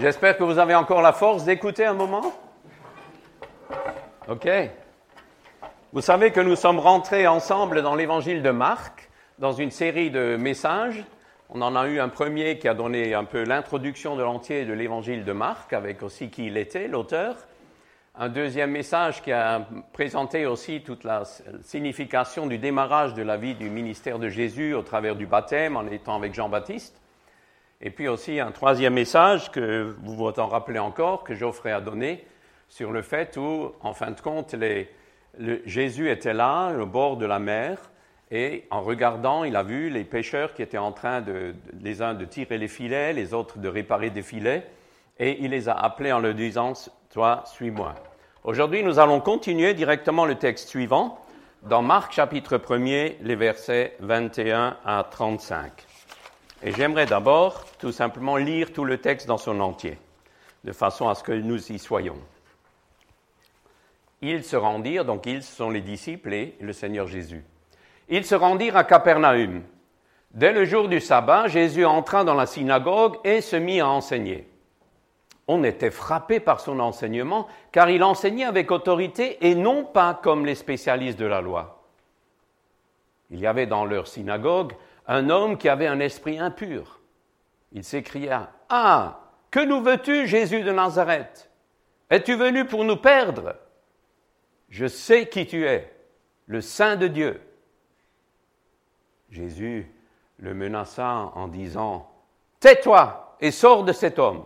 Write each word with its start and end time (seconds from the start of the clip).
J'espère 0.00 0.38
que 0.38 0.44
vous 0.44 0.58
avez 0.58 0.74
encore 0.74 1.02
la 1.02 1.12
force 1.12 1.44
d'écouter 1.44 1.84
un 1.84 1.92
moment. 1.92 2.32
OK. 4.28 4.48
Vous 5.92 6.00
savez 6.00 6.30
que 6.30 6.40
nous 6.40 6.56
sommes 6.56 6.78
rentrés 6.78 7.26
ensemble 7.26 7.82
dans 7.82 7.94
l'évangile 7.94 8.42
de 8.42 8.48
Marc, 8.48 9.10
dans 9.38 9.52
une 9.52 9.70
série 9.70 10.10
de 10.10 10.36
messages. 10.36 11.04
On 11.50 11.60
en 11.60 11.76
a 11.76 11.86
eu 11.86 12.00
un 12.00 12.08
premier 12.08 12.58
qui 12.58 12.66
a 12.66 12.72
donné 12.72 13.12
un 13.12 13.24
peu 13.24 13.44
l'introduction 13.44 14.16
de 14.16 14.22
l'entier 14.22 14.64
de 14.64 14.72
l'évangile 14.72 15.22
de 15.22 15.32
Marc, 15.32 15.74
avec 15.74 16.02
aussi 16.02 16.30
qui 16.30 16.46
il 16.46 16.56
était, 16.56 16.88
l'auteur. 16.88 17.36
Un 18.14 18.30
deuxième 18.30 18.70
message 18.70 19.20
qui 19.20 19.32
a 19.32 19.66
présenté 19.92 20.46
aussi 20.46 20.80
toute 20.82 21.04
la 21.04 21.24
signification 21.62 22.46
du 22.46 22.56
démarrage 22.56 23.12
de 23.12 23.22
la 23.22 23.36
vie 23.36 23.54
du 23.54 23.68
ministère 23.68 24.18
de 24.18 24.30
Jésus 24.30 24.72
au 24.72 24.80
travers 24.80 25.14
du 25.14 25.26
baptême, 25.26 25.76
en 25.76 25.86
étant 25.88 26.16
avec 26.16 26.32
Jean-Baptiste. 26.32 26.99
Et 27.82 27.90
puis 27.90 28.08
aussi 28.08 28.40
un 28.40 28.50
troisième 28.50 28.94
message 28.94 29.50
que 29.50 29.94
vous 30.02 30.14
vous 30.14 30.28
en 30.38 30.48
rappelez 30.48 30.78
encore, 30.78 31.24
que 31.24 31.34
Geoffrey 31.34 31.72
a 31.72 31.80
donné, 31.80 32.26
sur 32.68 32.92
le 32.92 33.00
fait 33.00 33.36
où, 33.36 33.72
en 33.80 33.94
fin 33.94 34.10
de 34.10 34.20
compte, 34.20 34.54
Jésus 35.64 36.10
était 36.10 36.34
là, 36.34 36.72
au 36.78 36.86
bord 36.86 37.16
de 37.16 37.24
la 37.24 37.38
mer, 37.38 37.78
et 38.30 38.66
en 38.70 38.82
regardant, 38.82 39.44
il 39.44 39.56
a 39.56 39.62
vu 39.62 39.88
les 39.88 40.04
pêcheurs 40.04 40.52
qui 40.54 40.62
étaient 40.62 40.78
en 40.78 40.92
train, 40.92 41.24
les 41.80 42.02
uns 42.02 42.14
de 42.14 42.24
tirer 42.24 42.58
les 42.58 42.68
filets, 42.68 43.12
les 43.12 43.34
autres 43.34 43.58
de 43.58 43.68
réparer 43.68 44.10
des 44.10 44.22
filets, 44.22 44.66
et 45.18 45.38
il 45.40 45.50
les 45.50 45.68
a 45.68 45.74
appelés 45.74 46.12
en 46.12 46.20
leur 46.20 46.34
disant, 46.34 46.74
toi, 47.10 47.42
suis-moi. 47.46 47.94
Aujourd'hui, 48.44 48.82
nous 48.82 48.98
allons 48.98 49.20
continuer 49.20 49.74
directement 49.74 50.26
le 50.26 50.34
texte 50.34 50.68
suivant, 50.68 51.18
dans 51.62 51.82
Marc 51.82 52.12
chapitre 52.12 52.56
1er, 52.56 53.16
les 53.22 53.36
versets 53.36 53.96
21 54.00 54.76
à 54.84 55.04
35. 55.10 55.89
Et 56.62 56.72
j'aimerais 56.72 57.06
d'abord 57.06 57.64
tout 57.78 57.92
simplement 57.92 58.36
lire 58.36 58.72
tout 58.72 58.84
le 58.84 58.98
texte 58.98 59.26
dans 59.26 59.38
son 59.38 59.60
entier, 59.60 59.98
de 60.64 60.72
façon 60.72 61.08
à 61.08 61.14
ce 61.14 61.22
que 61.22 61.32
nous 61.32 61.72
y 61.72 61.78
soyons. 61.78 62.18
Ils 64.22 64.44
se 64.44 64.56
rendirent, 64.56 65.06
donc 65.06 65.24
ils 65.24 65.42
sont 65.42 65.70
les 65.70 65.80
disciples 65.80 66.34
et 66.34 66.54
le 66.60 66.74
Seigneur 66.74 67.06
Jésus. 67.06 67.42
Ils 68.10 68.26
se 68.26 68.34
rendirent 68.34 68.76
à 68.76 68.84
Capernaum. 68.84 69.62
Dès 70.32 70.52
le 70.52 70.64
jour 70.64 70.88
du 70.88 71.00
sabbat, 71.00 71.48
Jésus 71.48 71.86
entra 71.86 72.24
dans 72.24 72.34
la 72.34 72.46
synagogue 72.46 73.16
et 73.24 73.40
se 73.40 73.56
mit 73.56 73.80
à 73.80 73.88
enseigner. 73.88 74.46
On 75.48 75.64
était 75.64 75.90
frappé 75.90 76.38
par 76.38 76.60
son 76.60 76.78
enseignement, 76.78 77.48
car 77.72 77.88
il 77.88 78.04
enseignait 78.04 78.44
avec 78.44 78.70
autorité 78.70 79.38
et 79.48 79.54
non 79.54 79.84
pas 79.84 80.20
comme 80.22 80.44
les 80.44 80.54
spécialistes 80.54 81.18
de 81.18 81.26
la 81.26 81.40
loi. 81.40 81.82
Il 83.30 83.40
y 83.40 83.46
avait 83.46 83.66
dans 83.66 83.84
leur 83.84 84.06
synagogue 84.06 84.74
un 85.10 85.28
homme 85.28 85.58
qui 85.58 85.68
avait 85.68 85.88
un 85.88 85.98
esprit 85.98 86.38
impur. 86.38 87.00
Il 87.72 87.82
s'écria, 87.82 88.52
Ah, 88.68 89.22
que 89.50 89.58
nous 89.58 89.82
veux-tu, 89.82 90.28
Jésus 90.28 90.62
de 90.62 90.70
Nazareth? 90.70 91.50
Es-tu 92.10 92.36
venu 92.36 92.64
pour 92.64 92.84
nous 92.84 92.96
perdre? 92.96 93.56
Je 94.68 94.86
sais 94.86 95.28
qui 95.28 95.48
tu 95.48 95.66
es, 95.66 95.92
le 96.46 96.60
Saint 96.60 96.94
de 96.94 97.08
Dieu. 97.08 97.40
Jésus 99.32 99.90
le 100.38 100.54
menaça 100.54 101.32
en 101.34 101.48
disant, 101.48 102.08
Tais-toi 102.60 103.36
et 103.40 103.50
sors 103.50 103.82
de 103.82 103.92
cet 103.92 104.20
homme. 104.20 104.44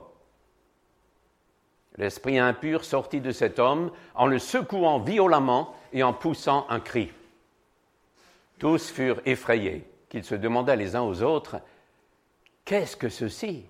L'esprit 1.98 2.38
impur 2.38 2.86
sortit 2.86 3.20
de 3.20 3.32
cet 3.32 3.58
homme 3.58 3.92
en 4.14 4.26
le 4.26 4.38
secouant 4.38 4.98
violemment 4.98 5.74
et 5.92 6.02
en 6.02 6.14
poussant 6.14 6.64
un 6.70 6.80
cri. 6.80 7.12
Tous 8.58 8.90
furent 8.90 9.20
effrayés 9.26 9.86
qu'ils 10.14 10.22
se 10.22 10.36
demandaient 10.36 10.76
les 10.76 10.94
uns 10.94 11.02
aux 11.02 11.24
autres, 11.24 11.56
Qu'est-ce 12.64 12.96
que 12.96 13.08
ceci? 13.08 13.66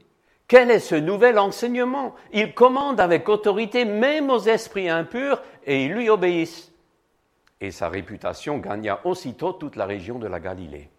Quel 0.47 0.71
est 0.71 0.79
ce 0.79 0.95
nouvel 0.95 1.39
enseignement? 1.39 2.15
Il 2.35 2.53
commande 2.53 3.01
avec 3.01 3.31
autorité 3.31 3.87
même 3.87 4.29
aux 4.29 4.41
esprits 4.41 4.91
impurs 4.91 5.41
et 5.65 5.87
ils 5.87 5.93
lui 5.93 6.11
obéissent. 6.11 6.71
Et 7.63 7.71
sa 7.71 7.89
réputation 7.89 8.59
gagna 8.59 9.01
aussitôt 9.05 9.55
toute 9.55 9.77
la 9.77 9.87
région 9.87 10.19
de 10.19 10.27
la 10.27 10.39
Galilée. 10.39 10.91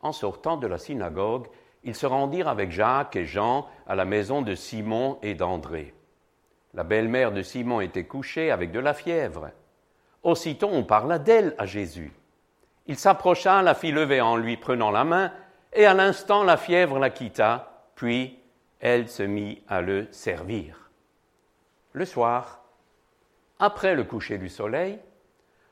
En 0.00 0.12
sortant 0.12 0.56
de 0.56 0.66
la 0.66 0.78
synagogue, 0.78 1.46
ils 1.84 1.94
se 1.94 2.06
rendirent 2.06 2.48
avec 2.48 2.72
Jacques 2.72 3.16
et 3.16 3.26
Jean 3.26 3.68
à 3.86 3.94
la 3.94 4.06
maison 4.06 4.40
de 4.40 4.54
Simon 4.54 5.18
et 5.22 5.34
d'André. 5.34 5.92
La 6.72 6.84
belle-mère 6.84 7.32
de 7.32 7.42
Simon 7.42 7.82
était 7.82 8.06
couchée 8.06 8.50
avec 8.50 8.72
de 8.72 8.80
la 8.80 8.94
fièvre. 8.94 9.50
Aussitôt 10.22 10.70
on 10.72 10.84
parla 10.84 11.18
d'elle 11.18 11.54
à 11.58 11.66
Jésus. 11.66 12.17
Il 12.88 12.96
s'approcha, 12.96 13.62
la 13.62 13.74
fit 13.74 13.92
lever 13.92 14.22
en 14.22 14.36
lui 14.36 14.56
prenant 14.56 14.90
la 14.90 15.04
main, 15.04 15.30
et 15.74 15.84
à 15.84 15.92
l'instant 15.92 16.42
la 16.42 16.56
fièvre 16.56 16.98
la 16.98 17.10
quitta, 17.10 17.84
puis 17.94 18.38
elle 18.80 19.08
se 19.08 19.22
mit 19.22 19.62
à 19.68 19.82
le 19.82 20.08
servir. 20.10 20.90
Le 21.92 22.06
soir, 22.06 22.62
après 23.58 23.94
le 23.94 24.04
coucher 24.04 24.38
du 24.38 24.48
soleil, 24.48 24.98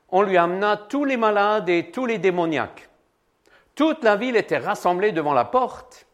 on 0.09 0.21
lui 0.21 0.37
amena 0.37 0.77
tous 0.77 1.05
les 1.05 1.17
malades 1.17 1.69
et 1.69 1.91
tous 1.91 2.05
les 2.05 2.19
démoniaques. 2.19 2.87
Toute 3.73 4.03
la 4.03 4.15
ville 4.15 4.35
était 4.35 4.57
rassemblée 4.57 5.11
devant 5.11 5.33
la 5.33 5.45
porte. 5.45 6.05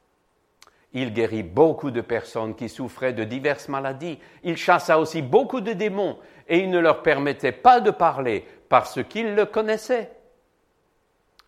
Il 0.94 1.14
guérit 1.14 1.44
beaucoup 1.44 1.92
de 1.92 2.02
personnes 2.02 2.56
qui 2.56 2.70
souffraient 2.70 3.14
de 3.14 3.24
diverses 3.24 3.68
maladies. 3.68 4.20
Il 4.44 4.58
chassa 4.58 5.00
aussi 5.00 5.22
beaucoup 5.22 5.62
de 5.62 5.74
démons 5.74 6.18
et 6.48 6.60
il 6.60 6.70
ne 6.70 6.80
leur 6.80 7.02
permettait 7.02 7.52
pas 7.52 7.80
de 7.82 7.92
parler 7.92 8.46
parce 8.70 9.04
qu'ils 9.04 9.36
le 9.36 9.46
connaissaient. 9.46 10.12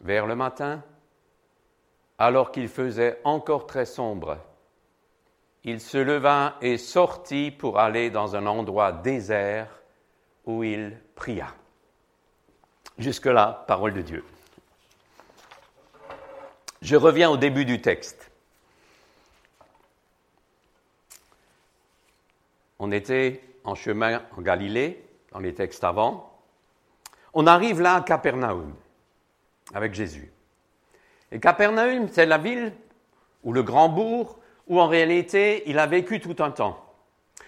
Vers 0.01 0.27
le 0.27 0.35
matin, 0.35 0.83
alors 2.17 2.51
qu'il 2.51 2.67
faisait 2.67 3.19
encore 3.23 3.67
très 3.67 3.85
sombre, 3.85 4.37
il 5.63 5.81
se 5.81 5.97
leva 5.97 6.57
et 6.61 6.77
sortit 6.77 7.51
pour 7.51 7.79
aller 7.79 8.09
dans 8.09 8.35
un 8.35 8.45
endroit 8.45 8.91
désert 8.91 9.67
où 10.45 10.63
il 10.63 10.97
pria. 11.15 11.47
Jusque-là, 12.97 13.65
parole 13.67 13.93
de 13.93 14.01
Dieu. 14.01 14.23
Je 16.81 16.95
reviens 16.95 17.31
au 17.31 17.37
début 17.37 17.65
du 17.65 17.81
texte. 17.81 18.29
On 22.77 22.91
était 22.91 23.41
en 23.63 23.73
chemin 23.73 24.21
en 24.37 24.41
Galilée, 24.41 25.03
dans 25.31 25.39
les 25.39 25.55
textes 25.55 25.83
avant. 25.83 26.31
On 27.33 27.47
arrive 27.47 27.81
là 27.81 27.95
à 27.95 28.01
Capernaum 28.01 28.75
avec 29.73 29.93
Jésus. 29.93 30.31
Et 31.31 31.39
Capernaum, 31.39 32.07
c'est 32.11 32.25
la 32.25 32.37
ville 32.37 32.73
ou 33.43 33.53
le 33.53 33.63
grand 33.63 33.89
bourg 33.89 34.39
où 34.67 34.79
en 34.79 34.87
réalité 34.87 35.63
il 35.67 35.79
a 35.79 35.85
vécu 35.85 36.19
tout 36.19 36.35
un 36.43 36.51
temps. 36.51 36.81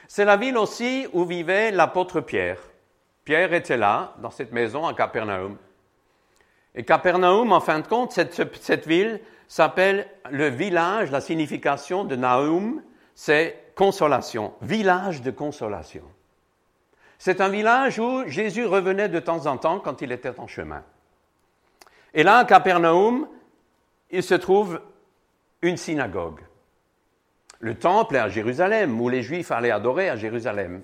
C'est 0.08 0.26
la 0.26 0.38
ville 0.38 0.58
aussi 0.58 1.08
où 1.14 1.26
vivait 1.26 1.72
l'apôtre 1.72 2.22
Pierre. 2.22 2.60
Pierre 3.26 3.54
était 3.54 3.78
là, 3.78 4.14
dans 4.22 4.32
cette 4.32 4.54
maison 4.54 4.88
à 4.88 4.94
Capernaum. 4.94 5.58
Et 6.76 6.86
Capernaum, 6.86 7.52
en 7.52 7.60
fin 7.60 7.80
de 7.80 7.88
compte, 7.88 8.12
cette, 8.12 8.88
ville 8.88 9.20
s'appelle 9.48 10.08
le 10.30 10.48
village, 10.48 11.12
la 11.12 11.22
signification 11.22 12.06
de 12.06 12.16
Naum, 12.16 12.82
c'est 13.16 13.72
consolation, 13.76 14.54
village 14.62 15.22
de 15.22 15.32
consolation. 15.32 16.04
C'est 17.18 17.42
un 17.42 17.50
village 17.50 18.00
où 18.00 18.28
Jésus 18.28 18.66
revenait 18.66 19.10
de 19.10 19.20
temps 19.20 19.48
en 19.48 19.58
temps 19.58 19.80
quand 19.80 20.02
il 20.02 20.12
était 20.12 20.40
en 20.40 20.48
chemin. 20.48 20.84
Et 22.18 22.24
là, 22.24 22.38
à 22.38 22.46
Capernaum, 22.46 23.28
il 24.10 24.24
se 24.24 24.34
trouve 24.34 24.82
une 25.62 25.78
synagogue. 25.78 26.40
Le 27.60 27.76
temple 27.76 28.16
est 28.16 28.20
à 28.20 28.28
Jérusalem, 28.28 29.00
où 29.00 29.08
les 29.08 29.22
Juifs 29.22 29.52
allaient 29.52 29.70
adorer 29.70 30.10
à 30.10 30.16
Jérusalem. 30.16 30.82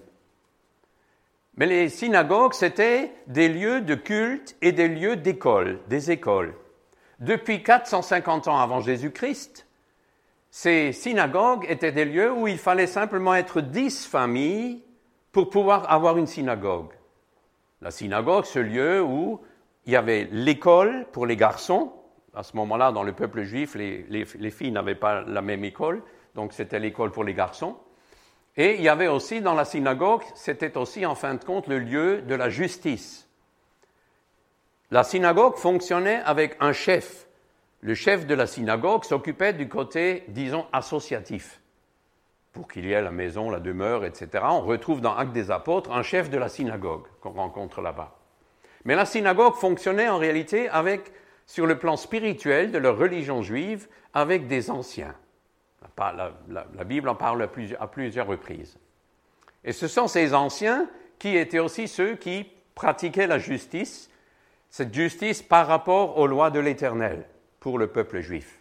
Mais 1.58 1.66
les 1.66 1.90
synagogues, 1.90 2.54
c'était 2.54 3.12
des 3.26 3.50
lieux 3.50 3.82
de 3.82 3.96
culte 3.96 4.56
et 4.62 4.74
des 4.74 4.88
lieux 4.88 5.16
d'école, 5.16 5.80
des 5.88 6.12
écoles. 6.12 6.54
Depuis 7.18 7.64
450 7.64 8.48
ans 8.48 8.60
avant 8.60 8.82
Jésus-Christ, 8.82 9.66
ces 10.52 10.92
synagogues 10.92 11.66
étaient 11.68 11.92
des 11.92 12.06
lieux 12.06 12.32
où 12.32 12.48
il 12.48 12.60
fallait 12.60 12.86
simplement 12.86 13.34
être 13.34 13.60
dix 13.60 14.06
familles 14.06 14.84
pour 15.32 15.50
pouvoir 15.50 15.92
avoir 15.92 16.16
une 16.20 16.28
synagogue. 16.28 16.94
La 17.82 17.90
synagogue, 17.90 18.46
ce 18.46 18.60
lieu 18.60 19.02
où 19.02 19.42
il 19.86 19.94
y 19.94 19.96
avait 19.96 20.28
l'école 20.32 21.06
pour 21.12 21.26
les 21.26 21.36
garçons. 21.36 21.94
À 22.34 22.44
ce 22.44 22.56
moment-là, 22.58 22.92
dans 22.92 23.04
le 23.04 23.14
peuple 23.14 23.44
juif, 23.44 23.76
les, 23.76 24.52
filles 24.52 24.72
n'avaient 24.72 24.96
pas 24.96 25.22
la 25.22 25.42
même 25.42 25.64
école. 25.64 26.02
donc 26.36 26.54
c'était 26.54 26.80
l'école 26.80 27.12
pour 27.12 27.24
les 27.24 27.34
garçons. 27.34 27.78
Et 28.56 28.76
il 28.76 28.82
y 28.82 28.90
avait 28.90 29.08
aussi 29.08 29.42
dans 29.42 29.56
la 29.56 29.66
synagogue, 29.66 30.22
c'était 30.36 30.78
aussi 30.78 31.06
en 31.06 31.16
fin 31.16 31.36
de 31.36 31.44
compte 31.44 31.68
le 31.68 31.80
lieu 31.80 32.22
de 32.22 32.36
la 32.36 32.50
justice. 32.50 33.28
La 34.92 35.04
synagogue 35.04 35.56
fonctionnait 35.56 36.22
avec 36.24 36.56
un 36.60 36.72
chef. 36.72 37.28
Le 37.82 37.96
chef 37.96 38.28
de 38.28 38.36
la 38.36 38.46
synagogue 38.46 39.04
s'occupait 39.04 39.54
du 39.54 39.68
côté, 39.68 40.24
disons, 40.28 40.68
associatif. 40.72 41.60
Pour 42.52 42.68
qu'il 42.68 42.86
y 42.86 42.94
ait 42.94 43.02
la 43.02 43.12
maison, 43.12 43.50
la 43.50 43.60
demeure, 43.60 44.06
etc. 44.06 44.44
On 44.44 44.62
retrouve 44.62 45.02
dans 45.02 45.16
Actes 45.18 45.34
des 45.34 45.50
Apôtres 45.50 45.92
un 45.92 46.04
chef 46.04 46.30
de 46.30 46.38
la 46.38 46.48
synagogue 46.48 47.08
qu'on 47.22 47.32
rencontre 47.32 47.82
là-bas. 47.82 48.16
Mais 48.86 48.96
la 48.96 49.06
synagogue 49.06 49.56
fonctionnait 49.56 50.10
en 50.10 50.18
réalité 50.18 50.70
avec, 50.70 51.12
sur 51.46 51.66
le 51.66 51.78
plan 51.78 51.96
spirituel 51.96 52.72
de 52.72 52.78
leur 52.78 52.98
religion 52.98 53.42
juive, 53.42 53.88
avec 54.14 54.48
des 54.48 54.70
anciens. 54.70 55.16
La, 55.98 56.84
Bible 56.86 57.10
en 57.10 57.16
parle 57.16 57.44
à 57.44 57.88
plusieurs, 57.88 58.28
reprises. 58.28 58.78
Et 59.64 59.72
ce 59.72 59.88
sont 59.88 60.08
ces 60.08 60.34
anciens 60.34 60.90
qui 61.20 61.38
étaient 61.38 61.60
aussi 61.60 61.88
ceux 61.88 62.16
qui 62.16 62.48
pratiquaient 62.76 63.28
la 63.28 63.38
justice, 63.38 64.10
cette 64.70 64.94
justice 64.94 65.42
par 65.42 65.68
rapport 65.68 66.18
aux 66.18 66.28
lois 66.28 66.50
de 66.50 66.60
l'Éternel 66.60 67.26
pour 67.60 67.78
le 67.78 67.88
peuple 67.88 68.22
juif. 68.22 68.60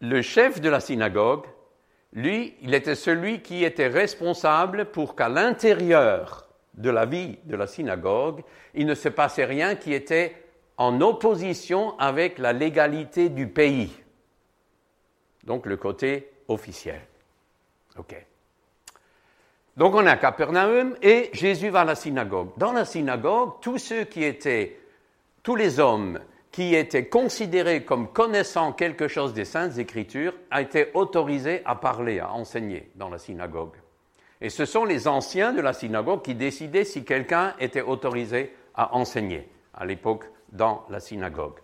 Le 0.00 0.22
chef 0.22 0.60
de 0.60 0.68
la 0.68 0.80
synagogue, 0.80 1.44
lui, 2.12 2.54
il 2.62 2.74
était 2.74 2.96
celui 2.96 3.40
qui 3.40 3.62
était 3.62 3.88
responsable 3.88 4.86
pour 4.86 5.14
qu'à 5.14 5.28
l'intérieur 5.28 6.48
de 6.74 6.90
la 6.90 7.04
vie 7.04 7.38
de 7.44 7.56
la 7.56 7.66
synagogue, 7.66 8.42
il 8.74 8.86
ne 8.86 8.94
se 8.94 9.08
passait 9.08 9.44
rien 9.44 9.74
qui 9.74 9.92
était 9.92 10.36
en 10.76 11.00
opposition 11.00 11.98
avec 11.98 12.38
la 12.38 12.52
légalité 12.52 13.28
du 13.28 13.46
pays. 13.46 13.92
Donc 15.44 15.66
le 15.66 15.76
côté 15.76 16.30
officiel. 16.48 17.00
OK. 17.98 18.14
Donc 19.76 19.94
on 19.94 20.06
est 20.06 20.10
à 20.10 20.16
Capernaum 20.16 20.96
et 21.02 21.30
Jésus 21.32 21.70
va 21.70 21.80
à 21.80 21.84
la 21.84 21.94
synagogue. 21.94 22.50
Dans 22.56 22.72
la 22.72 22.84
synagogue, 22.84 23.54
tous 23.60 23.78
ceux 23.78 24.04
qui 24.04 24.22
étaient, 24.24 24.78
tous 25.42 25.56
les 25.56 25.80
hommes 25.80 26.20
qui 26.50 26.74
étaient 26.74 27.06
considérés 27.06 27.82
comme 27.84 28.12
connaissant 28.12 28.72
quelque 28.72 29.08
chose 29.08 29.32
des 29.32 29.46
Saintes 29.46 29.78
Écritures, 29.78 30.34
a 30.50 30.60
été 30.60 30.90
autorisés 30.92 31.62
à 31.64 31.74
parler, 31.74 32.20
à 32.20 32.32
enseigner 32.32 32.90
dans 32.94 33.08
la 33.08 33.18
synagogue. 33.18 33.72
Et 34.42 34.50
ce 34.50 34.64
sont 34.64 34.84
les 34.84 35.06
anciens 35.06 35.52
de 35.52 35.60
la 35.60 35.72
synagogue 35.72 36.22
qui 36.22 36.34
décidaient 36.34 36.84
si 36.84 37.04
quelqu'un 37.04 37.54
était 37.60 37.80
autorisé 37.80 38.52
à 38.74 38.96
enseigner 38.96 39.48
à 39.72 39.86
l'époque 39.86 40.24
dans 40.50 40.84
la 40.90 40.98
synagogue. 40.98 41.60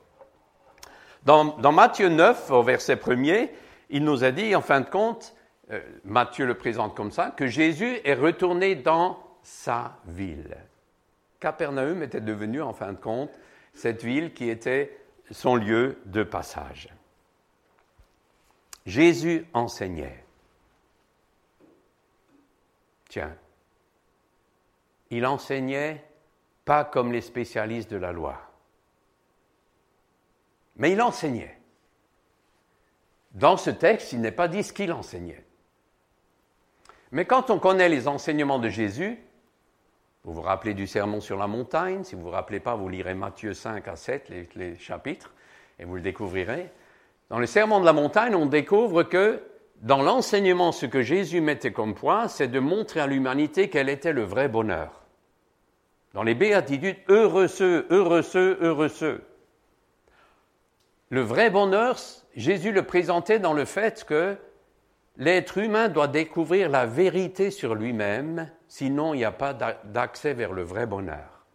Dans, 1.24 1.72
Matthieu 1.72 2.08
9, 2.08 2.52
au 2.52 2.62
verset 2.62 2.94
1er, 2.94 3.50
il 3.90 4.04
nous 4.04 4.22
a 4.22 4.30
dit, 4.30 4.54
en 4.54 4.62
fin 4.62 4.80
de 4.80 4.88
compte, 4.88 5.34
euh, 5.72 5.80
Matthieu 6.04 6.46
le 6.46 6.54
présente 6.54 6.96
comme 6.96 7.10
ça, 7.10 7.32
que 7.32 7.48
Jésus 7.48 7.98
est 8.04 8.14
retourné 8.14 8.76
dans 8.76 9.18
sa 9.42 9.96
ville. 10.06 10.56
Capernaum 11.40 12.04
était 12.04 12.20
devenu, 12.20 12.62
en 12.62 12.72
fin 12.72 12.92
de 12.92 12.98
compte, 12.98 13.36
cette 13.74 14.04
ville 14.04 14.32
qui 14.32 14.48
était 14.48 14.96
son 15.32 15.56
lieu 15.56 15.98
de 16.06 16.22
passage. 16.22 16.88
Jésus 18.86 19.46
enseignait. 19.52 20.24
Tiens, 23.08 23.34
il 25.10 25.24
enseignait 25.26 26.04
pas 26.64 26.84
comme 26.84 27.12
les 27.12 27.22
spécialistes 27.22 27.90
de 27.90 27.96
la 27.96 28.12
loi, 28.12 28.38
mais 30.76 30.92
il 30.92 31.02
enseignait. 31.02 31.58
Dans 33.32 33.56
ce 33.56 33.70
texte, 33.70 34.12
il 34.12 34.20
n'est 34.20 34.32
pas 34.32 34.48
dit 34.48 34.62
ce 34.62 34.72
qu'il 34.72 34.92
enseignait. 34.92 35.44
Mais 37.12 37.24
quand 37.24 37.50
on 37.50 37.58
connaît 37.58 37.88
les 37.88 38.08
enseignements 38.08 38.58
de 38.58 38.68
Jésus, 38.68 39.18
vous 40.24 40.34
vous 40.34 40.42
rappelez 40.42 40.74
du 40.74 40.86
sermon 40.86 41.20
sur 41.20 41.38
la 41.38 41.46
montagne, 41.46 42.04
si 42.04 42.14
vous 42.14 42.20
ne 42.20 42.26
vous 42.26 42.32
rappelez 42.32 42.60
pas, 42.60 42.74
vous 42.74 42.88
lirez 42.88 43.14
Matthieu 43.14 43.54
5 43.54 43.86
à 43.88 43.96
7, 43.96 44.30
les, 44.56 44.76
chapitres, 44.76 45.32
et 45.78 45.84
vous 45.84 45.94
le 45.94 46.02
découvrirez. 46.02 46.70
Dans 47.30 47.38
le 47.38 47.46
sermon 47.46 47.80
de 47.80 47.86
la 47.86 47.92
montagne, 47.92 48.34
on 48.34 48.46
découvre 48.46 49.04
que 49.04 49.42
dans 49.82 50.02
l'enseignement, 50.02 50.72
ce 50.72 50.86
que 50.86 51.02
Jésus 51.02 51.40
mettait 51.40 51.72
comme 51.72 51.94
point, 51.94 52.26
c'est 52.28 52.48
de 52.48 52.58
montrer 52.58 53.00
à 53.00 53.06
l'humanité 53.06 53.70
quel 53.70 53.88
était 53.88 54.12
le 54.12 54.24
vrai 54.24 54.48
bonheur. 54.48 55.04
Dans 56.14 56.24
les 56.24 56.34
béatitudes, 56.34 56.96
heureux 57.08 57.46
ceux, 57.46 57.86
heureux 57.90 58.22
ceux, 58.22 58.58
heureux 58.60 58.88
ceux. 58.88 59.22
Le 61.10 61.20
vrai 61.20 61.50
bonheur, 61.50 61.96
Jésus 62.34 62.72
le 62.72 62.82
présentait 62.82 63.38
dans 63.38 63.52
le 63.52 63.64
fait 63.64 64.04
que 64.04 64.36
l'être 65.16 65.58
humain 65.58 65.88
doit 65.88 66.08
découvrir 66.08 66.68
la 66.68 66.84
vérité 66.84 67.50
sur 67.50 67.74
lui-même, 67.74 68.50
sinon 68.66 69.14
il 69.14 69.18
n'y 69.18 69.24
a 69.24 69.32
pas 69.32 69.54
d'accès 69.84 70.34
vers 70.34 70.52
le 70.52 70.62
vrai 70.62 70.86
bonheur. 70.86 71.46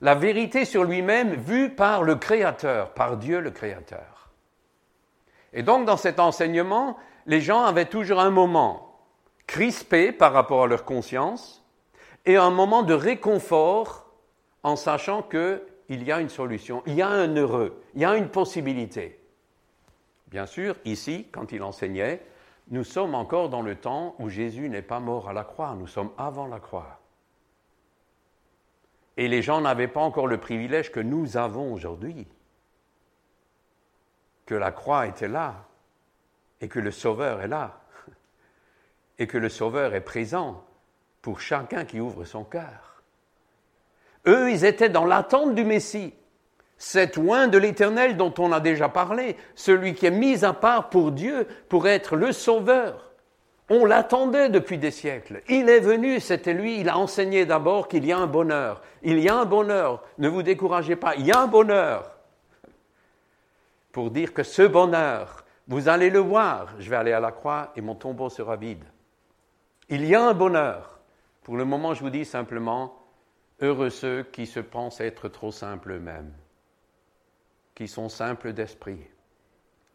La 0.00 0.14
vérité 0.14 0.64
sur 0.64 0.84
lui-même 0.84 1.34
vue 1.34 1.70
par 1.70 2.02
le 2.02 2.16
Créateur, 2.16 2.94
par 2.94 3.16
Dieu 3.18 3.40
le 3.40 3.50
Créateur. 3.50 4.11
Et 5.52 5.62
donc 5.62 5.84
dans 5.86 5.96
cet 5.96 6.18
enseignement, 6.20 6.96
les 7.26 7.40
gens 7.40 7.62
avaient 7.62 7.86
toujours 7.86 8.20
un 8.20 8.30
moment 8.30 8.98
crispé 9.46 10.12
par 10.12 10.32
rapport 10.32 10.64
à 10.64 10.66
leur 10.66 10.84
conscience 10.84 11.64
et 12.24 12.36
un 12.36 12.50
moment 12.50 12.82
de 12.82 12.94
réconfort 12.94 14.10
en 14.62 14.76
sachant 14.76 15.22
qu'il 15.22 16.02
y 16.02 16.12
a 16.12 16.20
une 16.20 16.28
solution, 16.28 16.82
il 16.86 16.94
y 16.94 17.02
a 17.02 17.08
un 17.08 17.34
heureux, 17.34 17.82
il 17.94 18.00
y 18.00 18.04
a 18.04 18.16
une 18.16 18.28
possibilité. 18.28 19.18
Bien 20.28 20.46
sûr, 20.46 20.76
ici, 20.84 21.26
quand 21.32 21.52
il 21.52 21.62
enseignait, 21.62 22.24
nous 22.70 22.84
sommes 22.84 23.14
encore 23.14 23.50
dans 23.50 23.60
le 23.60 23.74
temps 23.74 24.14
où 24.18 24.30
Jésus 24.30 24.68
n'est 24.68 24.82
pas 24.82 25.00
mort 25.00 25.28
à 25.28 25.32
la 25.32 25.44
croix, 25.44 25.74
nous 25.78 25.86
sommes 25.86 26.10
avant 26.16 26.46
la 26.46 26.60
croix. 26.60 27.00
Et 29.16 29.28
les 29.28 29.42
gens 29.42 29.60
n'avaient 29.60 29.88
pas 29.88 30.00
encore 30.00 30.26
le 30.26 30.38
privilège 30.38 30.90
que 30.90 31.00
nous 31.00 31.36
avons 31.36 31.74
aujourd'hui, 31.74 32.26
que 34.46 34.54
la 34.54 34.72
croix 34.72 35.06
était 35.06 35.28
là, 35.28 35.66
et 36.60 36.68
que 36.68 36.80
le 36.80 36.90
Sauveur 36.90 37.40
est 37.40 37.48
là, 37.48 37.80
et 39.18 39.26
que 39.26 39.38
le 39.38 39.48
Sauveur 39.48 39.94
est 39.94 40.00
présent 40.00 40.64
pour 41.20 41.40
chacun 41.40 41.84
qui 41.84 42.00
ouvre 42.00 42.24
son 42.24 42.44
cœur. 42.44 43.02
Eux, 44.26 44.50
ils 44.50 44.64
étaient 44.64 44.88
dans 44.88 45.04
l'attente 45.04 45.54
du 45.54 45.64
Messie 45.64 46.14
cet 46.82 47.16
oin 47.16 47.46
de 47.46 47.58
l'Éternel 47.58 48.16
dont 48.16 48.34
on 48.38 48.50
a 48.50 48.58
déjà 48.58 48.88
parlé, 48.88 49.36
celui 49.54 49.94
qui 49.94 50.06
est 50.06 50.10
mis 50.10 50.44
à 50.44 50.52
part 50.52 50.88
pour 50.88 51.12
Dieu 51.12 51.46
pour 51.68 51.86
être 51.86 52.16
le 52.16 52.32
Sauveur. 52.32 53.12
On 53.70 53.84
l'attendait 53.84 54.48
depuis 54.48 54.78
des 54.78 54.90
siècles. 54.90 55.42
Il 55.48 55.68
est 55.68 55.78
venu, 55.78 56.18
c'était 56.18 56.52
lui, 56.52 56.80
il 56.80 56.88
a 56.88 56.98
enseigné 56.98 57.46
d'abord 57.46 57.86
qu'il 57.86 58.04
y 58.04 58.10
a 58.10 58.18
un 58.18 58.26
bonheur. 58.26 58.82
Il 59.04 59.20
y 59.20 59.28
a 59.28 59.36
un 59.36 59.44
bonheur, 59.44 60.02
ne 60.18 60.28
vous 60.28 60.42
découragez 60.42 60.96
pas, 60.96 61.14
il 61.14 61.24
y 61.24 61.30
a 61.30 61.38
un 61.38 61.46
bonheur. 61.46 62.11
Pour 63.92 64.10
dire 64.10 64.34
que 64.34 64.42
ce 64.42 64.62
bonheur, 64.62 65.44
vous 65.68 65.88
allez 65.88 66.10
le 66.10 66.18
voir, 66.18 66.74
je 66.78 66.90
vais 66.90 66.96
aller 66.96 67.12
à 67.12 67.20
la 67.20 67.30
croix 67.30 67.72
et 67.76 67.80
mon 67.80 67.94
tombeau 67.94 68.28
sera 68.28 68.56
vide. 68.56 68.84
Il 69.88 70.04
y 70.06 70.14
a 70.14 70.24
un 70.26 70.34
bonheur. 70.34 70.98
Pour 71.44 71.56
le 71.56 71.64
moment, 71.64 71.94
je 71.94 72.00
vous 72.00 72.10
dis 72.10 72.24
simplement, 72.24 73.04
heureux 73.60 73.90
ceux 73.90 74.22
qui 74.22 74.46
se 74.46 74.60
pensent 74.60 75.00
être 75.00 75.28
trop 75.28 75.52
simples 75.52 75.92
eux-mêmes 75.92 76.32
qui 77.74 77.88
sont 77.88 78.08
simples 78.08 78.52
d'esprit, 78.52 79.00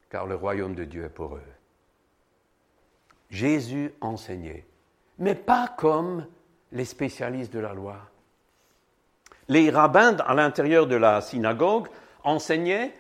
car 0.09 0.25
le 0.25 0.35
royaume 0.35 0.75
de 0.75 0.83
Dieu 0.83 1.05
est 1.05 1.09
pour 1.09 1.35
eux. 1.35 1.53
Jésus 3.29 3.93
enseignait, 4.01 4.65
mais 5.19 5.35
pas 5.35 5.73
comme 5.77 6.25
les 6.71 6.85
spécialistes 6.85 7.53
de 7.53 7.59
la 7.59 7.73
loi. 7.73 7.97
Les 9.47 9.69
rabbins 9.69 10.17
à 10.17 10.33
l'intérieur 10.33 10.87
de 10.87 10.95
la 10.95 11.21
synagogue 11.21 11.87
enseignaient 12.23 12.93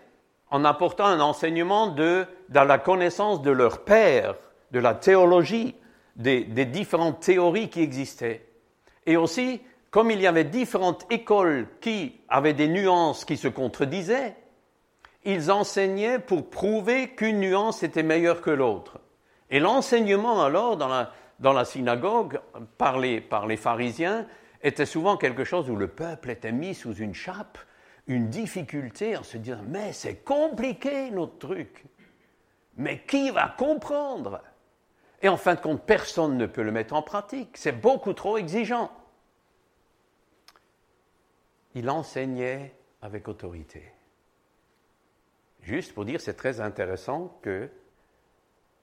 en 0.49 0.63
apportant 0.65 1.05
un 1.05 1.19
enseignement 1.19 1.87
de, 1.87 2.25
dans 2.49 2.63
la 2.63 2.77
connaissance 2.77 3.41
de 3.41 3.51
leur 3.51 3.83
père, 3.83 4.35
de 4.71 4.79
la 4.79 4.93
théologie, 4.93 5.75
des, 6.15 6.43
des 6.43 6.65
différentes 6.65 7.19
théories 7.19 7.69
qui 7.69 7.81
existaient. 7.81 8.45
Et 9.05 9.17
aussi, 9.17 9.61
comme 9.91 10.11
il 10.11 10.19
y 10.19 10.27
avait 10.27 10.43
différentes 10.43 11.05
écoles 11.11 11.67
qui 11.81 12.19
avaient 12.29 12.53
des 12.53 12.67
nuances 12.67 13.25
qui 13.25 13.37
se 13.37 13.47
contredisaient, 13.47 14.35
ils 15.25 15.51
enseignaient 15.51 16.19
pour 16.19 16.49
prouver 16.49 17.09
qu'une 17.09 17.39
nuance 17.39 17.83
était 17.83 18.03
meilleure 18.03 18.41
que 18.41 18.51
l'autre. 18.51 18.99
Et 19.49 19.59
l'enseignement 19.59 20.43
alors 20.43 20.77
dans 20.77 20.87
la, 20.87 21.11
dans 21.39 21.53
la 21.53 21.65
synagogue 21.65 22.39
par 22.77 22.99
les, 22.99 23.21
par 23.21 23.47
les 23.47 23.57
pharisiens 23.57 24.25
était 24.63 24.85
souvent 24.85 25.17
quelque 25.17 25.43
chose 25.43 25.69
où 25.69 25.75
le 25.75 25.87
peuple 25.87 26.29
était 26.29 26.51
mis 26.51 26.73
sous 26.73 26.93
une 26.95 27.13
chape, 27.13 27.57
une 28.07 28.29
difficulté 28.29 29.17
en 29.17 29.23
se 29.23 29.37
disant 29.37 29.61
mais 29.67 29.93
c'est 29.93 30.17
compliqué 30.17 31.11
notre 31.11 31.37
truc. 31.37 31.85
Mais 32.77 33.03
qui 33.03 33.31
va 33.31 33.53
comprendre? 33.57 34.41
Et 35.21 35.29
en 35.29 35.37
fin 35.37 35.55
de 35.55 35.59
compte, 35.59 35.83
personne 35.83 36.37
ne 36.37 36.45
peut 36.45 36.61
le 36.61 36.71
mettre 36.71 36.93
en 36.93 37.01
pratique. 37.01 37.57
C'est 37.57 37.71
beaucoup 37.71 38.13
trop 38.13 38.37
exigeant. 38.37 38.91
Il 41.73 41.89
enseignait 41.89 42.75
avec 43.01 43.27
autorité. 43.27 43.91
Juste 45.61 45.93
pour 45.93 46.05
dire, 46.05 46.21
c'est 46.21 46.35
très 46.35 46.61
intéressant 46.61 47.39
que 47.41 47.69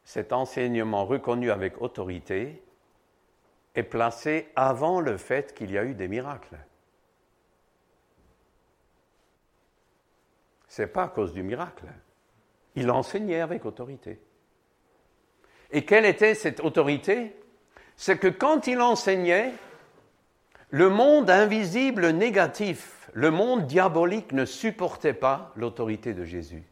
cet 0.04 0.32
enseignement 0.32 1.06
reconnu 1.06 1.50
avec 1.50 1.80
autorité 1.80 2.62
est 3.74 3.84
placé 3.84 4.48
avant 4.54 5.00
le 5.00 5.16
fait 5.16 5.54
qu'il 5.54 5.70
y 5.70 5.78
a 5.78 5.84
eu 5.84 5.94
des 5.94 6.08
miracles. 6.08 6.58
Ce 10.74 10.82
n'est 10.82 10.88
pas 10.88 11.04
à 11.04 11.08
cause 11.08 11.32
du 11.32 11.44
miracle. 11.44 11.84
Il 12.74 12.90
enseignait 12.90 13.40
avec 13.40 13.64
autorité. 13.64 14.20
Et 15.70 15.84
quelle 15.84 16.04
était 16.04 16.34
cette 16.34 16.58
autorité? 16.58 17.32
C'est 17.94 18.18
que 18.18 18.26
quand 18.26 18.66
il 18.66 18.80
enseignait, 18.80 19.52
le 20.70 20.88
monde 20.88 21.30
invisible 21.30 22.08
négatif, 22.08 23.08
le 23.12 23.30
monde 23.30 23.68
diabolique 23.68 24.32
ne 24.32 24.44
supportait 24.44 25.14
pas 25.14 25.52
l'autorité 25.54 26.12
de 26.12 26.24
Jésus. 26.24 26.64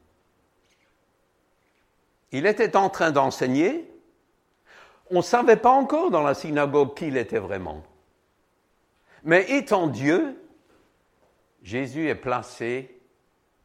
Il 2.33 2.47
était 2.47 2.77
en 2.77 2.91
train 2.91 3.13
d'enseigner, 3.13 3.89
on 5.11 5.19
ne 5.19 5.23
savait 5.23 5.55
pas 5.55 5.71
encore 5.71 6.11
dans 6.11 6.23
la 6.23 6.35
synagogue 6.35 6.97
qui 6.97 7.07
il 7.07 7.17
était 7.17 7.39
vraiment. 7.39 7.85
Mais 9.23 9.49
étant 9.49 9.87
Dieu, 9.87 10.43
Jésus 11.63 12.09
est 12.09 12.17
placé 12.17 12.99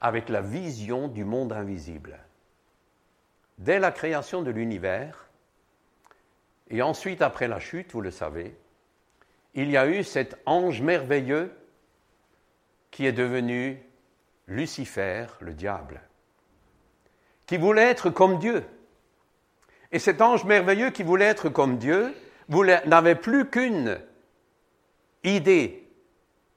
avec 0.02 0.30
la 0.30 0.42
vision 0.42 1.08
du 1.08 1.24
monde 1.24 1.54
invisible. 1.54 2.20
Dès 3.58 3.80
la 3.80 3.92
création 3.92 4.44
de 4.44 4.52
l'univers, 4.52 5.28
et 6.70 6.82
ensuite 6.82 7.22
après 7.22 7.48
la 7.48 7.60
chute, 7.60 7.92
vous 7.94 8.02
le 8.02 8.12
savez, 8.12 8.56
il 9.54 9.72
y 9.72 9.78
a 9.78 9.88
eu 9.88 10.04
cet 10.04 10.38
ange 10.46 10.82
merveilleux 10.82 11.52
qui 12.92 13.06
est 13.06 13.14
devenu 13.14 13.82
Lucifer, 14.48 15.26
le 15.40 15.54
diable, 15.54 16.02
qui 17.48 17.58
voulait 17.58 17.90
être 17.90 18.10
comme 18.10 18.38
Dieu. 18.38 18.64
Et 19.92 20.00
cet 20.00 20.22
ange 20.22 20.46
merveilleux 20.46 20.92
qui 20.92 21.04
voulait 21.04 21.26
être 21.26 21.50
comme 21.50 21.78
Dieu 21.78 22.14
n'avait 22.50 23.16
plus 23.16 23.50
qu'une 23.50 24.00
idée 25.24 25.90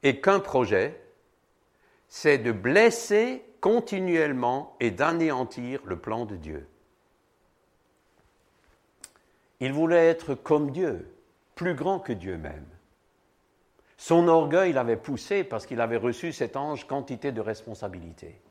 et 0.03 0.21
qu'un 0.21 0.39
projet, 0.39 1.00
c'est 2.13 2.37
de 2.37 2.51
blesser 2.51 3.41
continuellement 3.61 4.75
et 4.81 4.91
d'anéantir 4.91 5.79
le 5.85 5.97
plan 5.97 6.25
de 6.25 6.35
Dieu. 6.35 6.67
Il 9.61 9.71
voulait 9.71 10.09
être 10.09 10.35
comme 10.35 10.71
Dieu, 10.71 11.09
plus 11.55 11.73
grand 11.73 11.99
que 11.99 12.11
Dieu 12.11 12.37
même. 12.37 12.65
Son 13.95 14.27
orgueil 14.27 14.73
l'avait 14.73 14.97
poussé 14.97 15.45
parce 15.45 15.65
qu'il 15.65 15.79
avait 15.79 15.95
reçu 15.95 16.33
cet 16.33 16.57
ange 16.57 16.85
quantité 16.85 17.31
de 17.31 17.39
responsabilités. 17.39 18.41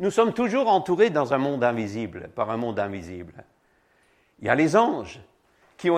Nous 0.00 0.10
sommes 0.10 0.34
toujours 0.34 0.68
entourés 0.68 1.10
dans 1.10 1.32
un 1.32 1.38
monde 1.38 1.62
invisible, 1.62 2.30
par 2.34 2.50
un 2.50 2.56
monde 2.56 2.80
invisible. 2.80 3.44
Il 4.40 4.46
y 4.46 4.50
a 4.50 4.56
les 4.56 4.74
anges 4.74 5.20
qui 5.76 5.88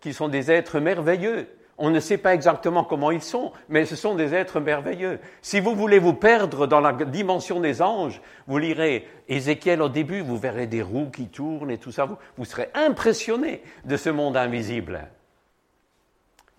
qui 0.00 0.14
sont 0.14 0.28
des 0.28 0.52
êtres 0.52 0.78
merveilleux, 0.78 1.48
on 1.78 1.90
ne 1.90 2.00
sait 2.00 2.16
pas 2.16 2.34
exactement 2.34 2.84
comment 2.84 3.10
ils 3.10 3.22
sont, 3.22 3.52
mais 3.68 3.84
ce 3.84 3.96
sont 3.96 4.14
des 4.14 4.32
êtres 4.34 4.60
merveilleux. 4.60 5.20
Si 5.42 5.60
vous 5.60 5.74
voulez 5.74 5.98
vous 5.98 6.14
perdre 6.14 6.66
dans 6.66 6.80
la 6.80 6.92
dimension 6.92 7.60
des 7.60 7.82
anges, 7.82 8.22
vous 8.46 8.58
lirez 8.58 9.06
Ézéchiel 9.28 9.82
au 9.82 9.90
début, 9.90 10.22
vous 10.22 10.38
verrez 10.38 10.66
des 10.66 10.80
roues 10.80 11.10
qui 11.10 11.28
tournent 11.28 11.70
et 11.70 11.78
tout 11.78 11.92
ça, 11.92 12.08
vous, 12.36 12.44
serez 12.44 12.70
impressionné 12.74 13.62
de 13.84 13.96
ce 13.96 14.08
monde 14.08 14.36
invisible. 14.38 15.06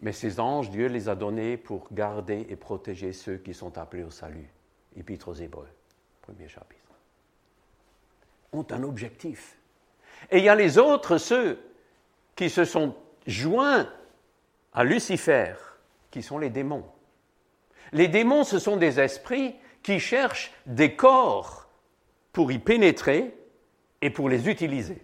Mais 0.01 0.11
ces 0.11 0.39
anges, 0.39 0.69
Dieu 0.69 0.87
les 0.87 1.09
a 1.09 1.15
donnés 1.15 1.57
pour 1.57 1.87
garder 1.91 2.45
et 2.49 2.55
protéger 2.55 3.11
ceux 3.11 3.37
qui 3.37 3.55
sont 3.55 3.79
appelés 3.79 4.03
au 4.03 4.11
salut. 4.11 4.51
Épître 4.95 5.29
aux 5.29 5.33
Hébreux, 5.33 5.69
premier 6.21 6.47
chapitre. 6.47 6.81
Ont 8.53 8.67
un 8.69 8.83
objectif. 8.83 9.57
Et 10.29 10.37
il 10.37 10.43
y 10.43 10.49
a 10.49 10.55
les 10.55 10.77
autres, 10.77 11.17
ceux 11.17 11.59
qui 12.35 12.51
se 12.51 12.65
sont 12.65 12.93
joints 13.25 13.87
à 14.77 14.83
Lucifer, 14.83 15.55
qui 16.11 16.21
sont 16.21 16.37
les 16.37 16.51
démons. 16.51 16.85
Les 17.93 18.07
démons, 18.07 18.43
ce 18.43 18.59
sont 18.59 18.77
des 18.77 18.99
esprits 18.99 19.55
qui 19.81 19.99
cherchent 19.99 20.53
des 20.67 20.95
corps 20.95 21.67
pour 22.31 22.51
y 22.51 22.59
pénétrer 22.59 23.35
et 24.03 24.11
pour 24.11 24.29
les 24.29 24.47
utiliser. 24.47 25.03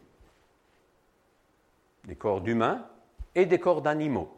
Des 2.03 2.15
corps 2.15 2.41
d'humains 2.41 2.85
et 3.33 3.47
des 3.47 3.59
corps 3.59 3.81
d'animaux. 3.81 4.31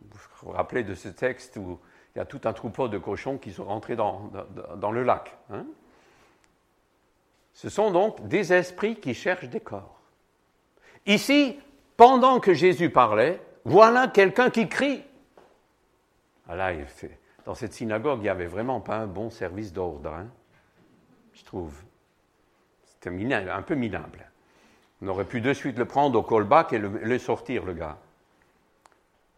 Vous 0.00 0.18
vous 0.42 0.52
rappelez 0.52 0.84
de 0.84 0.94
ce 0.94 1.08
texte 1.08 1.56
où 1.56 1.80
il 2.14 2.18
y 2.18 2.22
a 2.22 2.24
tout 2.24 2.42
un 2.44 2.52
troupeau 2.52 2.86
de 2.86 2.98
cochons 2.98 3.36
qui 3.36 3.50
sont 3.50 3.64
rentrés 3.64 3.96
dans, 3.96 4.30
le 4.92 5.02
lac. 5.02 5.36
Hein. 5.50 5.66
Ce 7.52 7.68
sont 7.68 7.90
donc 7.90 8.28
des 8.28 8.52
esprits 8.52 8.94
qui 8.94 9.12
cherchent 9.12 9.48
des 9.48 9.58
corps. 9.58 10.00
Ici, 11.06 11.58
pendant 11.96 12.38
que 12.38 12.54
Jésus 12.54 12.88
parlait, 12.88 13.40
voilà 13.64 14.08
quelqu'un 14.08 14.50
qui 14.50 14.68
crie. 14.68 15.04
Ah 16.48 16.56
là, 16.56 16.72
dans 17.44 17.54
cette 17.54 17.72
synagogue, 17.72 18.18
il 18.20 18.24
n'y 18.24 18.28
avait 18.28 18.46
vraiment 18.46 18.80
pas 18.80 18.96
un 18.96 19.06
bon 19.06 19.30
service 19.30 19.72
d'ordre, 19.72 20.12
hein, 20.12 20.26
je 21.32 21.44
trouve. 21.44 21.74
C'était 22.84 23.10
un 23.50 23.62
peu 23.62 23.74
minable. 23.74 24.30
On 25.00 25.08
aurait 25.08 25.24
pu 25.24 25.40
de 25.40 25.52
suite 25.52 25.78
le 25.78 25.84
prendre 25.84 26.18
au 26.18 26.22
callback 26.22 26.72
et 26.72 26.78
le, 26.78 27.18
sortir, 27.18 27.64
le 27.64 27.74
gars. 27.74 27.98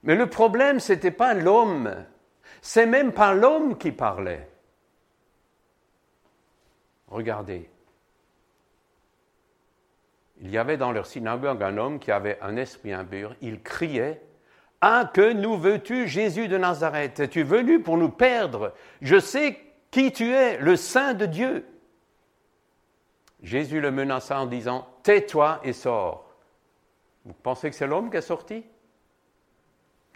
Mais 0.02 0.14
le 0.14 0.28
problème, 0.28 0.80
ce 0.80 0.92
n'était 0.92 1.10
pas 1.10 1.32
l'homme. 1.32 2.04
C'est 2.60 2.86
même 2.86 3.12
pas 3.12 3.32
l'homme 3.32 3.78
qui 3.78 3.90
parlait. 3.90 4.48
Regardez. 7.08 7.70
Il 10.44 10.50
y 10.50 10.58
avait 10.58 10.76
dans 10.76 10.92
leur 10.92 11.06
synagogue 11.06 11.62
un 11.62 11.78
homme 11.78 11.98
qui 11.98 12.12
avait 12.12 12.38
un 12.42 12.56
esprit 12.56 12.92
impur. 12.92 13.34
Il 13.40 13.62
criait 13.62 14.20
Ah, 14.82 15.10
que 15.12 15.32
nous 15.32 15.56
veux-tu, 15.56 16.06
Jésus 16.06 16.48
de 16.48 16.58
Nazareth? 16.58 17.18
Es-tu 17.18 17.42
venu 17.42 17.80
pour 17.80 17.96
nous 17.96 18.10
perdre? 18.10 18.74
Je 19.00 19.18
sais 19.18 19.58
qui 19.90 20.12
tu 20.12 20.30
es, 20.32 20.58
le 20.58 20.76
Saint 20.76 21.14
de 21.14 21.24
Dieu. 21.24 21.66
Jésus 23.42 23.80
le 23.80 23.90
menaça 23.90 24.38
en 24.38 24.44
disant 24.44 24.86
Tais-toi 25.02 25.60
et 25.64 25.72
sors. 25.72 26.28
Vous 27.24 27.32
pensez 27.32 27.70
que 27.70 27.76
c'est 27.76 27.86
l'homme 27.86 28.10
qui 28.10 28.18
est 28.18 28.20
sorti? 28.20 28.64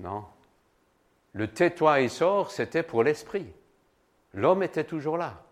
Non. 0.00 0.26
Le 1.32 1.48
tais-toi 1.48 2.00
et 2.00 2.08
sors, 2.08 2.50
c'était 2.50 2.82
pour 2.82 3.02
l'esprit. 3.02 3.46
L'homme 4.34 4.62
était 4.62 4.84
toujours 4.84 5.16
là. 5.16 5.42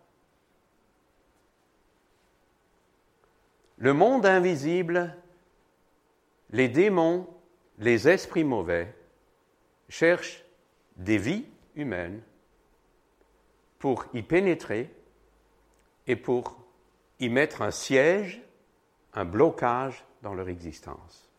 Le 3.79 3.93
monde 3.93 4.25
invisible, 4.25 5.15
les 6.51 6.69
démons, 6.69 7.29
les 7.79 8.09
esprits 8.09 8.45
mauvais 8.45 8.95
cherchent 9.89 10.45
des 10.97 11.19
vies 11.19 11.47
humaines 11.75 12.23
pour 13.79 14.07
y 14.15 14.23
pénétrer 14.23 14.91
et 16.07 16.17
pour 16.17 16.57
y 17.21 17.29
mettre 17.29 17.63
un 17.63 17.71
siège, 17.71 18.43
un 19.13 19.25
blocage 19.25 20.05
dans 20.23 20.35
leur 20.35 20.49
existence. 20.49 21.31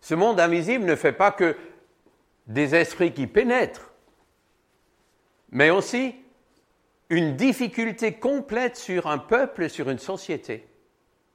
Ce 0.00 0.14
monde 0.14 0.40
invisible 0.40 0.86
ne 0.86 0.96
fait 0.96 1.12
pas 1.12 1.30
que 1.30 1.56
des 2.46 2.74
esprits 2.74 3.12
qui 3.12 3.26
pénètrent, 3.26 3.92
mais 5.50 5.68
aussi 5.68 6.14
une 7.10 7.36
difficulté 7.36 8.14
complète 8.14 8.76
sur 8.76 9.06
un 9.06 9.18
peuple, 9.18 9.70
sur 9.70 9.88
une 9.88 9.98
société, 9.98 10.66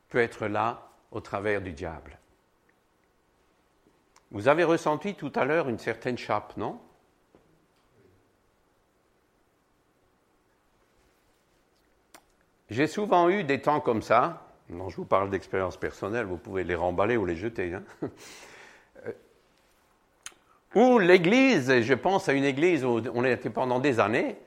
peut 0.09 0.19
être 0.19 0.47
là 0.47 0.89
au 1.11 1.19
travers 1.19 1.61
du 1.61 1.71
diable. 1.71 2.19
Vous 4.31 4.47
avez 4.47 4.63
ressenti 4.63 5.15
tout 5.15 5.31
à 5.35 5.45
l'heure 5.45 5.69
une 5.69 5.79
certaine 5.79 6.17
chape, 6.17 6.57
non? 6.57 6.79
J'ai 12.69 12.87
souvent 12.87 13.29
eu 13.29 13.43
des 13.43 13.61
temps 13.61 13.79
comme 13.79 14.01
ça, 14.01 14.47
non, 14.69 14.89
je 14.89 14.95
vous 14.95 15.05
parle 15.05 15.29
d'expérience 15.29 15.77
personnelle, 15.77 16.25
vous 16.25 16.37
pouvez 16.37 16.63
les 16.63 16.73
remballer 16.73 17.17
ou 17.17 17.25
les 17.25 17.35
jeter, 17.35 17.73
hein 17.75 17.83
euh, 19.05 19.11
où 20.73 20.97
l'Église, 20.97 21.81
je 21.81 21.93
pense 21.93 22.29
à 22.29 22.33
une 22.33 22.45
Église 22.45 22.83
où 22.83 23.01
on 23.13 23.23
était 23.25 23.51
pendant 23.51 23.79
des 23.79 23.99
années, 23.99 24.37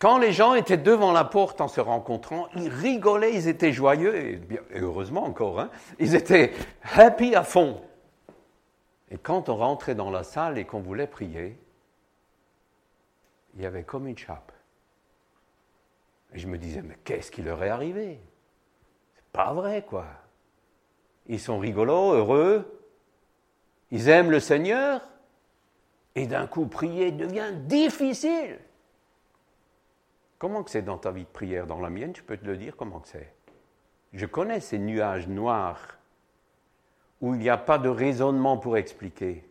quand 0.00 0.16
les 0.16 0.32
gens 0.32 0.54
étaient 0.54 0.78
devant 0.78 1.12
la 1.12 1.24
porte 1.24 1.60
en 1.60 1.68
se 1.68 1.80
rencontrant, 1.80 2.48
ils 2.56 2.70
rigolaient, 2.70 3.34
ils 3.34 3.48
étaient 3.48 3.72
joyeux, 3.72 4.16
et, 4.16 4.40
heureusement 4.74 5.24
encore, 5.24 5.60
hein, 5.60 5.70
ils 5.98 6.14
étaient 6.14 6.52
happy 6.94 7.34
à 7.34 7.44
fond. 7.44 7.82
Et 9.10 9.18
quand 9.18 9.50
on 9.50 9.56
rentrait 9.56 9.94
dans 9.94 10.10
la 10.10 10.24
salle 10.24 10.56
et 10.56 10.64
qu'on 10.64 10.80
voulait 10.80 11.06
prier, 11.06 11.58
il 13.54 13.60
y 13.60 13.66
avait 13.66 13.82
comme 13.82 14.06
une 14.06 14.16
chape. 14.16 14.52
Et 16.32 16.38
je 16.38 16.46
me 16.46 16.56
disais, 16.56 16.80
mais 16.80 16.96
qu'est-ce 17.04 17.30
qui 17.30 17.42
leur 17.42 17.62
est 17.62 17.68
arrivé? 17.68 18.20
C'est 19.16 19.32
pas 19.32 19.52
vrai, 19.52 19.84
quoi. 19.86 20.06
Ils 21.26 21.40
sont 21.40 21.58
rigolos, 21.58 22.14
heureux, 22.14 22.86
ils 23.90 24.08
aiment 24.08 24.30
le 24.30 24.40
Seigneur, 24.40 25.02
et 26.14 26.26
d'un 26.26 26.46
coup, 26.46 26.64
prier 26.64 27.12
devient 27.12 27.52
difficile. 27.54 28.60
Comment 30.40 30.62
que 30.62 30.70
c'est 30.70 30.80
dans 30.80 30.96
ta 30.96 31.10
vie 31.10 31.24
de 31.24 31.28
prière 31.28 31.66
Dans 31.66 31.80
la 31.80 31.90
mienne, 31.90 32.14
tu 32.14 32.22
peux 32.22 32.38
te 32.38 32.46
le 32.46 32.56
dire 32.56 32.74
comment 32.74 32.98
que 33.00 33.08
c'est? 33.08 33.30
Je 34.14 34.24
connais 34.24 34.60
ces 34.60 34.78
nuages 34.78 35.28
noirs 35.28 35.98
où 37.20 37.34
il 37.34 37.40
n'y 37.40 37.50
a 37.50 37.58
pas 37.58 37.76
de 37.76 37.90
raisonnement 37.90 38.56
pour 38.56 38.78
expliquer, 38.78 39.44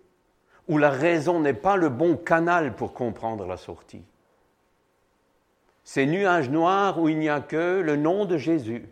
où 0.68 0.80
la 0.80 0.90
raison 0.90 1.40
n'est 1.42 1.54
pas 1.54 1.76
le 1.76 1.90
bon 1.90 2.18
canal 2.18 2.76
pour 2.76 2.96
comprendre 2.96 3.46
la 3.46 3.56
sortie. 3.56 4.04
Ces 5.84 6.08
nuages 6.08 6.50
noirs 6.50 7.00
où 7.00 7.08
il 7.08 7.20
n'y 7.20 7.30
a 7.30 7.40
que 7.40 7.82
le 7.82 7.96
nom 7.96 8.26
de 8.26 8.40
Jésus, 8.40 8.90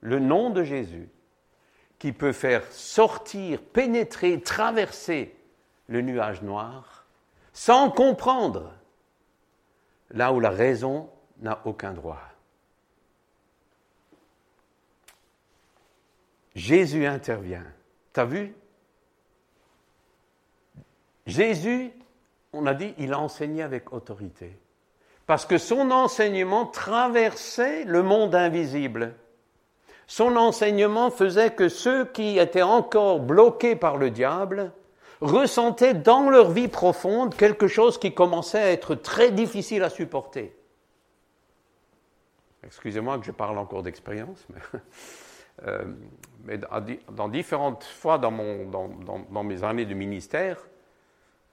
le 0.00 0.18
nom 0.18 0.50
de 0.50 0.64
Jésus, 0.64 1.08
qui 2.00 2.10
peut 2.10 2.32
faire 2.32 2.64
sortir, 2.72 3.62
pénétrer, 3.62 4.40
traverser 4.40 5.36
le 5.86 6.00
nuage 6.00 6.42
noir 6.42 7.06
sans 7.52 7.90
comprendre 7.90 8.72
là 10.10 10.32
où 10.32 10.40
la 10.40 10.50
raison 10.50 11.08
n'a 11.40 11.60
aucun 11.64 11.92
droit. 11.92 12.20
Jésus 16.54 17.06
intervient. 17.06 17.66
T'as 18.12 18.24
vu? 18.24 18.54
Jésus, 21.26 21.92
on 22.52 22.66
a 22.66 22.74
dit, 22.74 22.94
il 22.98 23.12
a 23.12 23.18
enseigné 23.18 23.62
avec 23.62 23.92
autorité. 23.92 24.58
Parce 25.26 25.44
que 25.44 25.58
son 25.58 25.90
enseignement 25.90 26.66
traversait 26.66 27.84
le 27.84 28.02
monde 28.02 28.34
invisible. 28.34 29.14
Son 30.06 30.36
enseignement 30.36 31.10
faisait 31.10 31.50
que 31.50 31.68
ceux 31.68 32.06
qui 32.06 32.38
étaient 32.38 32.62
encore 32.62 33.20
bloqués 33.20 33.76
par 33.76 33.98
le 33.98 34.10
diable 34.10 34.72
ressentaient 35.20 35.94
dans 35.94 36.30
leur 36.30 36.50
vie 36.50 36.68
profonde 36.68 37.34
quelque 37.34 37.68
chose 37.68 37.98
qui 37.98 38.14
commençait 38.14 38.58
à 38.58 38.72
être 38.72 38.94
très 38.94 39.30
difficile 39.30 39.82
à 39.82 39.90
supporter. 39.90 40.57
Excusez-moi 42.68 43.18
que 43.18 43.24
je 43.24 43.32
parle 43.32 43.58
encore 43.58 43.82
d'expérience, 43.82 44.46
mais, 44.50 44.60
euh, 45.66 45.84
mais, 46.44 46.58
dans 47.10 47.28
différentes 47.28 47.82
fois 47.82 48.18
dans, 48.18 48.30
mon, 48.30 48.68
dans, 48.68 48.88
dans 48.88 49.42
mes 49.42 49.64
années 49.64 49.86
de 49.86 49.94
ministère, 49.94 50.58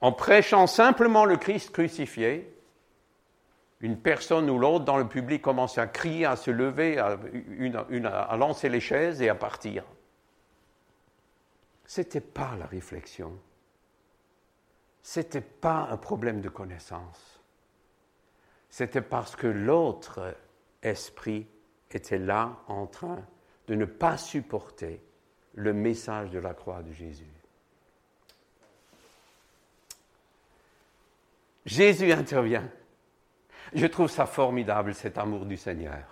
en 0.02 0.12
prêchant 0.12 0.66
simplement 0.66 1.24
le 1.24 1.38
Christ 1.38 1.70
crucifié, 1.70 2.52
une 3.80 3.98
personne 3.98 4.48
ou 4.50 4.58
l'autre 4.58 4.84
dans 4.84 4.98
le 4.98 5.08
public 5.08 5.40
commençait 5.40 5.80
à 5.80 5.86
crier, 5.86 6.26
à 6.26 6.36
se 6.36 6.50
lever, 6.50 6.98
à, 6.98 7.18
à 8.12 8.36
lancer 8.36 8.68
les 8.68 8.80
chaises 8.80 9.22
et 9.22 9.30
à 9.30 9.34
partir. 9.34 9.84
Ce 11.86 12.02
n'était 12.02 12.20
pas 12.20 12.56
la 12.58 12.66
réflexion. 12.66 13.32
Ce 15.02 15.20
n'était 15.20 15.40
pas 15.40 15.88
un 15.90 15.96
problème 15.96 16.42
de 16.42 16.50
connaissance. 16.50 17.40
C'était 18.68 19.00
parce 19.00 19.34
que 19.34 19.46
l'autre 19.46 20.34
esprit 20.86 21.46
était 21.90 22.18
là 22.18 22.56
en 22.68 22.86
train 22.86 23.24
de 23.68 23.74
ne 23.74 23.84
pas 23.84 24.16
supporter 24.16 25.00
le 25.54 25.72
message 25.72 26.30
de 26.30 26.38
la 26.38 26.54
croix 26.54 26.82
de 26.82 26.92
Jésus. 26.92 27.26
Jésus 31.64 32.12
intervient. 32.12 32.68
Je 33.74 33.86
trouve 33.86 34.08
ça 34.08 34.26
formidable, 34.26 34.94
cet 34.94 35.18
amour 35.18 35.46
du 35.46 35.56
Seigneur. 35.56 36.04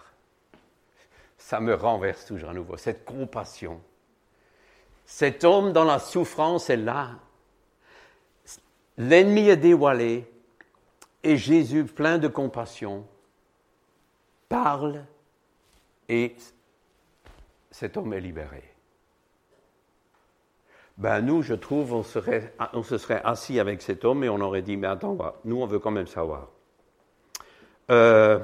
Ça 1.38 1.60
me 1.60 1.74
renverse 1.74 2.26
toujours 2.26 2.50
à 2.50 2.54
nouveau, 2.54 2.76
cette 2.76 3.04
compassion. 3.04 3.80
Cet 5.06 5.44
homme 5.44 5.72
dans 5.72 5.84
la 5.84 5.98
souffrance 5.98 6.70
est 6.70 6.76
là. 6.76 7.10
L'ennemi 8.96 9.48
est 9.48 9.56
dévoilé 9.56 10.30
et 11.22 11.36
Jésus, 11.36 11.84
plein 11.84 12.18
de 12.18 12.28
compassion, 12.28 13.06
parle 14.54 15.04
et 16.08 16.36
cet 17.72 17.96
homme 17.96 18.12
est 18.12 18.20
libéré. 18.20 18.62
Ben 20.96 21.20
nous, 21.22 21.42
je 21.42 21.54
trouve, 21.54 21.92
on, 21.92 22.04
se 22.04 22.20
serait 22.98 23.22
assis 23.24 23.58
avec 23.58 23.82
cet 23.82 24.04
homme 24.04 24.22
et 24.22 24.28
on 24.28 24.40
aurait 24.40 24.62
dit, 24.62 24.76
mais 24.76 24.86
attends, 24.86 25.18
nous, 25.44 25.60
on 25.60 25.66
veut 25.66 25.80
quand 25.80 25.90
même 25.90 26.06
savoir. 26.06 26.50
Euh, 27.90 28.38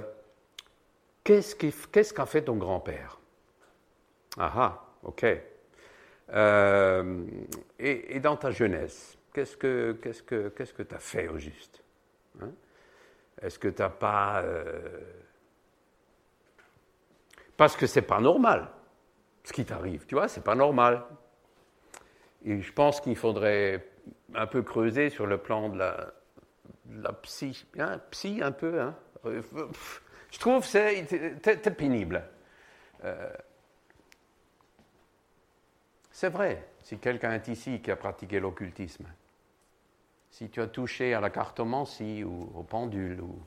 qu'est-ce 1.22 2.12
qu'a 2.12 2.26
fait 2.26 2.42
ton 2.42 2.56
grand-père? 2.56 3.20
Ah 4.36 4.52
ah, 4.56 4.84
ok. 5.04 5.26
Euh, 6.32 7.24
et, 7.78 8.18
dans 8.18 8.36
ta 8.36 8.50
jeunesse, 8.50 9.16
qu'est-ce 9.32 9.56
que 9.56 9.96
qu'est-ce 10.02 10.22
que 10.24 10.48
qu'est-ce 10.48 10.74
que 10.74 10.82
tu 10.82 10.94
as 10.94 10.98
fait 10.98 11.28
au 11.28 11.38
juste 11.38 11.82
hein? 12.40 12.50
Est-ce 13.42 13.58
que 13.58 13.68
tu 13.68 13.82
n'as 13.82 13.88
pas 13.88 14.42
euh, 14.42 15.00
parce 17.60 17.76
que 17.76 17.86
c'est 17.86 18.00
pas 18.00 18.20
normal 18.20 18.70
ce 19.44 19.52
qui 19.52 19.66
t'arrive, 19.66 20.06
tu 20.06 20.14
vois, 20.14 20.28
c'est 20.28 20.42
pas 20.42 20.54
normal. 20.54 21.04
Et 22.42 22.62
je 22.62 22.72
pense 22.72 23.02
qu'il 23.02 23.16
faudrait 23.16 23.86
un 24.34 24.46
peu 24.46 24.62
creuser 24.62 25.10
sur 25.10 25.26
le 25.26 25.36
plan 25.36 25.68
de 25.68 25.76
la, 25.76 27.12
psy, 27.20 27.66
hein, 27.78 28.00
psy 28.12 28.40
un 28.42 28.52
peu, 28.52 28.80
hein, 28.80 28.96
je 29.26 30.38
trouve 30.38 30.62
que 30.62 30.68
c'est 30.68 31.76
pénible. 31.76 32.24
Euh, 33.04 33.30
c'est 36.10 36.30
vrai, 36.30 36.66
si 36.80 36.96
quelqu'un 36.96 37.34
est 37.34 37.48
ici 37.48 37.82
qui 37.82 37.90
a 37.90 37.96
pratiqué 37.96 38.40
l'occultisme, 38.40 39.04
si 40.30 40.48
tu 40.48 40.62
as 40.62 40.66
touché 40.66 41.12
à 41.12 41.20
la 41.20 41.28
cartomancie 41.28 42.24
ou 42.24 42.50
au 42.54 42.62
pendule 42.62 43.20
ou 43.20 43.38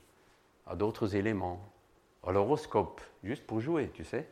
à 0.68 0.76
d'autres 0.76 1.16
éléments, 1.16 1.73
l'horoscope, 2.32 3.02
juste 3.24 3.46
pour 3.46 3.60
jouer, 3.60 3.90
tu 3.94 4.04
sais. 4.04 4.28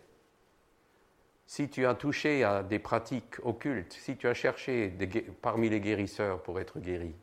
Si 1.45 1.69
tu 1.69 1.85
as 1.85 1.95
touché 1.95 2.43
à 2.43 2.63
des 2.63 2.79
pratiques 2.79 3.43
occultes, 3.43 3.93
si 3.93 4.15
tu 4.15 4.27
as 4.27 4.33
cherché 4.33 4.93
parmi 5.41 5.69
les 5.69 5.81
guérisseurs 5.81 6.41
pour 6.41 6.59
être 6.59 6.79
guéri, 6.79 7.13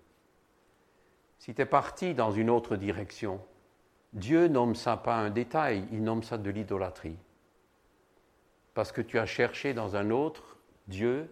si 1.39 1.55
tu 1.55 1.63
es 1.63 1.67
parti 1.67 2.15
dans 2.15 2.31
une 2.31 2.51
autre 2.51 2.77
direction, 2.77 3.41
Dieu 4.13 4.49
nomme 4.49 4.75
ça 4.75 4.97
pas 4.97 5.17
un 5.17 5.31
détail, 5.31 5.87
il 5.93 6.03
nomme 6.03 6.23
ça 6.23 6.37
de 6.37 6.51
l'idolâtrie. 6.51 7.17
Parce 8.75 8.93
que 8.93 9.01
tu 9.01 9.19
as 9.19 9.27
cherché 9.27 9.73
dans 9.75 9.97
un 9.97 10.11
autre 10.11 10.59
Dieu, 10.89 11.31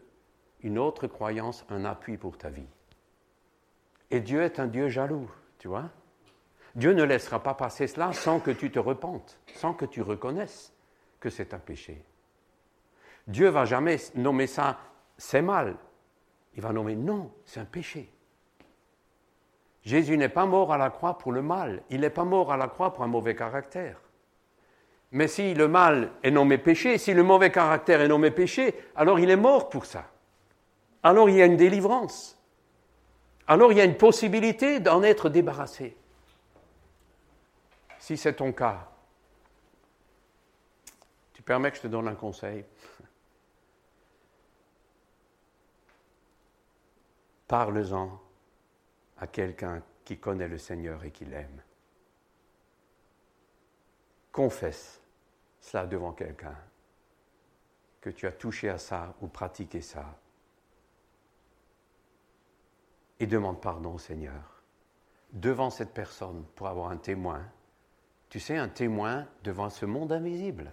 une 0.63 0.79
autre 0.79 1.07
croyance, 1.07 1.65
un 1.69 1.85
appui 1.85 2.17
pour 2.17 2.39
ta 2.39 2.51
vie. 2.51 2.69
Et 4.11 4.21
Dieu 4.21 4.43
est 4.43 4.61
un 4.61 4.67
Dieu 4.67 4.89
jaloux, 4.89 5.31
tu 5.59 5.69
vois. 5.69 5.91
Dieu 6.77 6.93
ne 6.93 7.03
laissera 7.03 7.43
pas 7.43 7.55
passer 7.55 7.89
cela 7.89 8.13
sans 8.13 8.39
que 8.39 8.53
tu 8.53 8.71
te 8.71 8.79
repentes, 8.79 9.39
sans 9.55 9.73
que 9.73 9.87
tu 9.87 10.03
reconnaisses 10.03 10.73
que 11.19 11.31
c'est 11.31 11.55
un 11.55 11.59
péché. 11.59 12.05
Dieu 13.27 13.49
va 13.49 13.65
jamais 13.65 13.97
nommer 14.15 14.47
ça 14.47 14.79
c'est 15.19 15.43
mal. 15.43 15.77
Il 16.55 16.63
va 16.63 16.73
nommer 16.73 16.95
non, 16.95 17.31
c'est 17.45 17.61
un 17.61 17.65
péché. 17.65 18.11
Jésus 19.83 20.17
n'est 20.17 20.29
pas 20.29 20.47
mort 20.47 20.73
à 20.73 20.79
la 20.79 20.91
croix 20.91 21.17
pour 21.19 21.33
le 21.33 21.43
mal, 21.43 21.83
il 21.91 22.01
n'est 22.01 22.11
pas 22.11 22.25
mort 22.25 22.53
à 22.53 22.57
la 22.57 22.69
croix 22.69 22.93
pour 22.93 23.05
un 23.05 23.09
mauvais 23.09 23.37
caractère. 23.37 23.99
Mais 25.13 25.29
si 25.29 25.55
le 25.55 25.69
mal 25.69 26.11
est 26.23 26.31
nommé 26.31 26.59
péché, 26.59 26.99
si 26.99 27.15
le 27.15 27.23
mauvais 27.23 27.53
caractère 27.53 28.01
est 28.01 28.09
nommé 28.09 28.31
péché, 28.31 28.75
alors 28.97 29.21
il 29.21 29.31
est 29.31 29.37
mort 29.37 29.69
pour 29.69 29.87
ça. 29.87 30.11
Alors 31.03 31.31
il 31.31 31.37
y 31.37 31.43
a 31.43 31.47
une 31.47 31.57
délivrance. 31.57 32.39
Alors 33.47 33.71
il 33.71 33.79
y 33.79 33.81
a 33.81 33.85
une 33.85 33.97
possibilité 33.97 34.81
d'en 34.81 35.03
être 35.03 35.29
débarrassé. 35.29 35.97
Si 38.07 38.17
c'est 38.17 38.35
ton 38.35 38.53
cas, 38.53 38.89
tu 41.33 41.43
permets 41.43 41.73
que 41.73 41.79
je 41.79 41.83
te 41.83 41.89
donne 41.89 42.07
un 42.07 42.15
conseil. 42.15 42.65
Parle-en 47.49 48.23
à 49.19 49.27
quelqu'un 49.27 49.83
qui 50.05 50.21
connaît 50.21 50.47
le 50.47 50.57
Seigneur 50.57 51.03
et 51.03 51.11
qui 51.11 51.25
l'aime. 51.25 51.61
Confesse 54.31 55.01
cela 55.59 55.85
devant 55.85 56.13
quelqu'un, 56.13 56.57
que 58.01 58.11
tu 58.11 58.29
as 58.29 58.33
touché 58.33 58.69
à 58.69 58.79
ça 58.79 59.17
ou 59.21 59.27
pratiqué 59.27 59.83
ça. 59.83 60.17
Et 63.19 63.27
demande 63.27 63.61
pardon 63.61 63.95
au 63.95 63.99
Seigneur 63.99 64.63
devant 65.33 65.71
cette 65.71 65.93
personne 65.93 66.45
pour 66.55 66.69
avoir 66.69 66.91
un 66.91 66.99
témoin. 66.99 67.45
Tu 68.37 68.41
sais, 68.41 68.59
un 68.59 68.69
témoin 68.69 69.25
devant 69.45 69.71
ce 69.71 69.87
monde 69.87 70.13
invisible. 70.13 70.71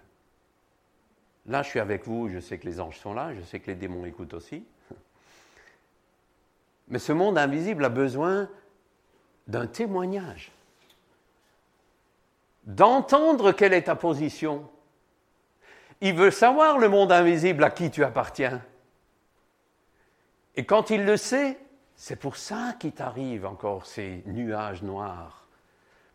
Là, 1.45 1.63
je 1.63 1.69
suis 1.69 1.79
avec 1.79 2.05
vous, 2.05 2.27
je 2.27 2.39
sais 2.39 2.57
que 2.57 2.65
les 2.65 2.81
anges 2.81 2.99
sont 2.99 3.13
là, 3.13 3.33
je 3.33 3.41
sais 3.41 3.61
que 3.61 3.67
les 3.67 3.75
démons 3.77 4.05
écoutent 4.05 4.33
aussi. 4.33 4.65
Mais 6.89 6.99
ce 6.99 7.13
monde 7.13 7.37
invisible 7.37 7.85
a 7.85 7.89
besoin 7.89 8.49
d'un 9.47 9.65
témoignage, 9.65 10.51
d'entendre 12.65 13.53
quelle 13.53 13.71
est 13.71 13.83
ta 13.83 13.95
position. 13.95 14.69
Il 16.01 16.15
veut 16.15 16.31
savoir 16.31 16.79
le 16.79 16.89
monde 16.89 17.13
invisible 17.13 17.63
à 17.63 17.69
qui 17.69 17.89
tu 17.89 18.03
appartiens. 18.03 18.61
Et 20.57 20.65
quand 20.65 20.89
il 20.89 21.05
le 21.05 21.15
sait, 21.15 21.57
c'est 21.95 22.17
pour 22.17 22.35
ça 22.35 22.75
qu'il 22.77 22.91
t'arrive 22.91 23.45
encore 23.45 23.85
ces 23.85 24.21
nuages 24.25 24.83
noirs. 24.83 25.42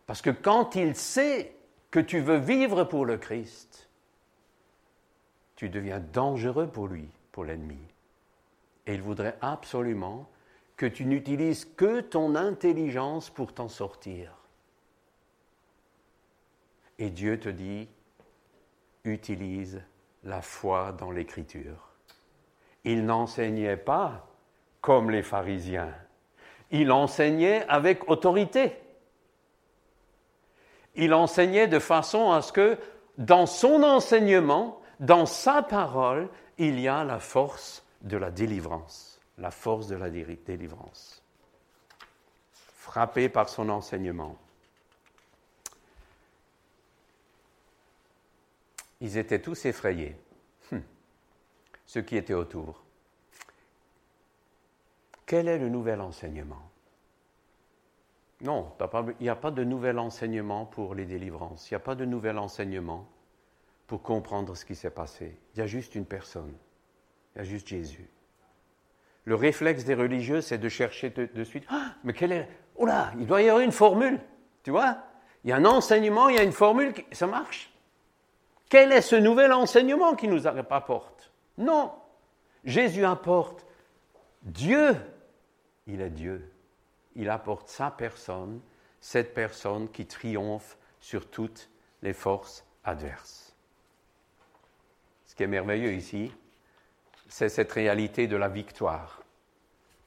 Parce 0.09 0.23
que 0.23 0.31
quand 0.31 0.75
il 0.75 0.97
sait 0.97 1.55
que 1.91 2.01
tu 2.01 2.21
veux 2.21 2.39
vivre 2.39 2.85
pour 2.85 3.05
le 3.05 3.19
Christ, 3.19 3.91
tu 5.55 5.69
deviens 5.69 6.01
dangereux 6.01 6.67
pour 6.67 6.89
lui, 6.89 7.11
pour 7.31 7.45
l'ennemi. 7.45 7.77
Et 8.87 8.95
il 8.95 9.03
voudrait 9.03 9.37
absolument 9.43 10.27
que 10.79 10.87
tu 10.87 11.05
n'utilises 11.05 11.67
que 11.67 12.01
ton 12.01 12.37
intelligence 12.37 13.29
pour 13.29 13.53
t'en 13.53 13.69
sortir. 13.69 14.33
Et 16.99 17.11
Dieu 17.11 17.39
te 17.39 17.51
dit, 17.51 17.87
utilise 19.05 19.83
la 20.25 20.41
foi 20.41 20.93
dans 20.93 21.11
l'Écriture. 21.11 21.91
Il 22.85 23.05
n'enseignait 23.05 23.77
pas 23.77 24.27
comme 24.81 25.11
les 25.11 25.23
pharisiens. 25.23 25.95
Il 26.71 26.93
enseignait 26.93 27.67
avec 27.69 28.09
autorité. 28.09 28.88
Il 30.95 31.15
enseignait 31.15 31.69
de 31.69 31.79
façon 31.79 32.33
à 32.33 32.43
ce 32.43 32.53
que 32.53 32.79
dans 33.19 33.47
son 33.47 33.83
enseignement, 33.83 34.81
dans 35.01 35.27
sa 35.27 35.63
parole, 35.63 36.29
il 36.59 36.81
y 36.81 36.89
a 36.89 37.05
la 37.05 37.21
force 37.21 37.85
de 38.03 38.17
la 38.17 38.31
délivrance. 38.31 39.21
La 39.39 39.51
force 39.51 39.87
de 39.87 39.97
la 39.97 40.11
délivrance. 40.11 41.23
Frappé 42.53 43.29
par 43.29 43.49
son 43.49 43.69
enseignement. 43.69 44.37
Ils 49.01 49.17
étaient 49.17 49.41
tous 49.41 49.65
effrayés, 49.67 50.17
hum. 50.73 50.83
ceux 51.87 52.03
qui 52.03 52.17
étaient 52.17 52.35
autour. 52.35 52.83
Quel 55.25 55.47
est 55.47 55.59
le 55.59 55.69
nouvel 55.69 56.01
enseignement? 56.01 56.71
Non, 58.41 58.73
il 59.19 59.23
n'y 59.23 59.29
a 59.29 59.37
pas 59.37 59.51
de 59.51 59.65
nouvel 59.65 59.99
enseignement 59.99 60.65
pour 60.65 60.95
les 60.95 61.05
délivrances. 61.05 61.71
Il 61.71 61.75
n'y 61.75 61.77
a 61.77 61.81
pas 61.81 61.95
de 61.95 62.05
nouvel 62.05 62.39
enseignement 62.39 63.09
pour 63.87 64.03
comprendre 64.03 64.57
ce 64.57 64.65
qui 64.65 64.77
s'est 64.77 64.91
passé. 64.91 65.37
Il 65.55 65.59
y 65.59 65.63
a 65.63 65.67
juste 65.67 65.95
une 65.95 66.05
personne. 66.05 66.53
Il 67.35 67.39
y 67.39 67.41
a 67.41 67.45
juste 67.45 67.69
Jésus. 67.69 68.09
Le 69.25 69.35
réflexe 69.35 69.85
des 69.85 69.95
religieux, 69.95 70.41
c'est 70.41 70.59
de 70.59 70.69
chercher 70.69 71.11
de, 71.11 71.45
suite. 71.45 71.65
Ah, 71.69 71.95
mais 72.05 72.13
quel 72.13 72.33
est. 72.33 72.49
Oh 72.77 72.87
là, 72.87 73.13
il 73.19 73.27
doit 73.27 73.43
y 73.43 73.49
avoir 73.49 73.63
une 73.63 73.73
formule. 73.73 74.21
Tu 74.63 74.71
vois? 74.71 74.99
Il 75.45 75.51
y 75.51 75.53
a 75.53 75.57
un 75.57 75.65
enseignement, 75.65 76.29
il 76.29 76.37
y 76.37 76.39
a 76.39 76.45
une 76.45 76.53
formule, 76.53 76.95
ça 77.13 77.27
marche? 77.27 77.73
Quel 78.69 78.93
est 78.93 79.01
ce 79.01 79.17
nouvel 79.17 79.53
enseignement 79.53 80.15
qui 80.15 80.29
nous 80.29 80.47
apporte? 80.47 81.33
Non. 81.57 81.93
Jésus 82.65 83.05
apporte 83.05 83.67
Dieu 84.43 84.97
il 85.89 86.01
est 86.03 86.11
Dieu. 86.11 86.53
Il 87.19 87.31
apporte 87.31 87.69
sa 87.69 87.91
personne, 87.91 88.61
cette 89.01 89.35
personne 89.35 89.91
qui 89.91 90.07
triomphe 90.07 90.79
sur 91.01 91.29
toutes 91.29 91.69
les 92.01 92.13
forces 92.13 92.65
adverses. 92.85 93.55
Ce 95.27 95.35
qui 95.35 95.43
est 95.43 95.49
merveilleux 95.49 95.93
ici, 95.93 96.33
c'est 97.29 97.49
cette 97.49 97.73
réalité 97.73 98.29
de 98.29 98.37
la 98.37 98.49
victoire, 98.49 99.23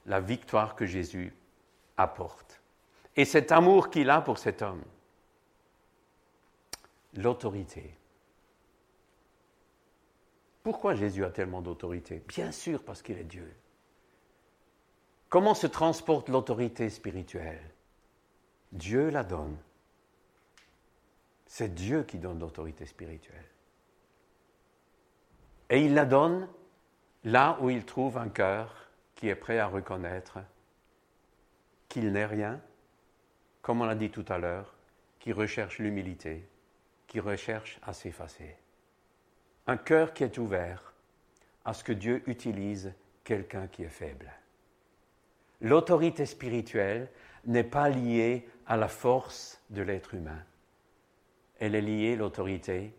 la 0.06 0.20
victoire 0.20 0.74
que 0.74 0.86
Jésus 0.86 1.34
apporte. 1.98 2.60
Et 3.14 3.26
cet 3.26 3.52
amour 3.52 3.90
qu'il 3.90 4.08
a 4.08 4.22
pour 4.22 4.38
cet 4.38 4.62
homme, 4.62 4.82
l'autorité. 7.14 7.94
Pourquoi 10.62 10.94
Jésus 10.94 11.26
a 11.26 11.30
tellement 11.30 11.60
d'autorité? 11.60 12.22
Bien 12.26 12.52
sûr 12.52 12.82
parce 12.82 13.02
qu'il 13.02 13.18
est 13.18 13.24
Dieu. 13.24 13.54
Comment 15.32 15.54
se 15.54 15.66
transporte 15.66 16.28
l'autorité 16.28 16.90
spirituelle? 16.90 17.70
Dieu 18.70 19.08
la 19.08 19.24
donne. 19.24 19.56
C'est 21.46 21.74
Dieu 21.74 22.02
qui 22.02 22.18
donne 22.18 22.38
l'autorité 22.38 22.84
spirituelle. 22.84 23.46
Et 25.70 25.86
il 25.86 25.94
la 25.94 26.04
donne 26.04 26.46
là 27.24 27.56
où 27.62 27.70
il 27.70 27.86
trouve 27.86 28.18
un 28.18 28.28
cœur 28.28 28.90
qui 29.14 29.28
est 29.28 29.34
prêt 29.34 29.58
à 29.58 29.68
reconnaître 29.68 30.40
qu'il 31.88 32.12
n'est 32.12 32.26
rien, 32.26 32.60
comme 33.62 33.80
on 33.80 33.86
l'a 33.86 33.94
dit 33.94 34.10
tout 34.10 34.26
à 34.28 34.36
l'heure, 34.36 34.74
qui 35.18 35.32
recherche 35.32 35.78
l'humilité, 35.78 36.46
qui 37.06 37.20
recherche 37.20 37.80
à 37.84 37.94
s'effacer. 37.94 38.54
Un 39.66 39.78
cœur 39.78 40.12
qui 40.12 40.24
est 40.24 40.36
ouvert 40.36 40.92
à 41.64 41.72
ce 41.72 41.84
que 41.84 41.92
Dieu 41.94 42.22
utilise 42.26 42.92
quelqu'un 43.24 43.66
qui 43.66 43.82
est 43.82 43.88
faible 43.88 44.30
l'autorité 45.62 46.26
spirituelle 46.26 47.08
n'est 47.46 47.64
pas 47.64 47.88
liée 47.88 48.46
à 48.66 48.76
la 48.76 48.88
force 48.88 49.60
de 49.70 49.82
l'être 49.82 50.14
humain. 50.14 50.42
Elle 51.58 51.74
est 51.74 51.80
liée, 51.80 52.16
l'autorité, 52.16 52.92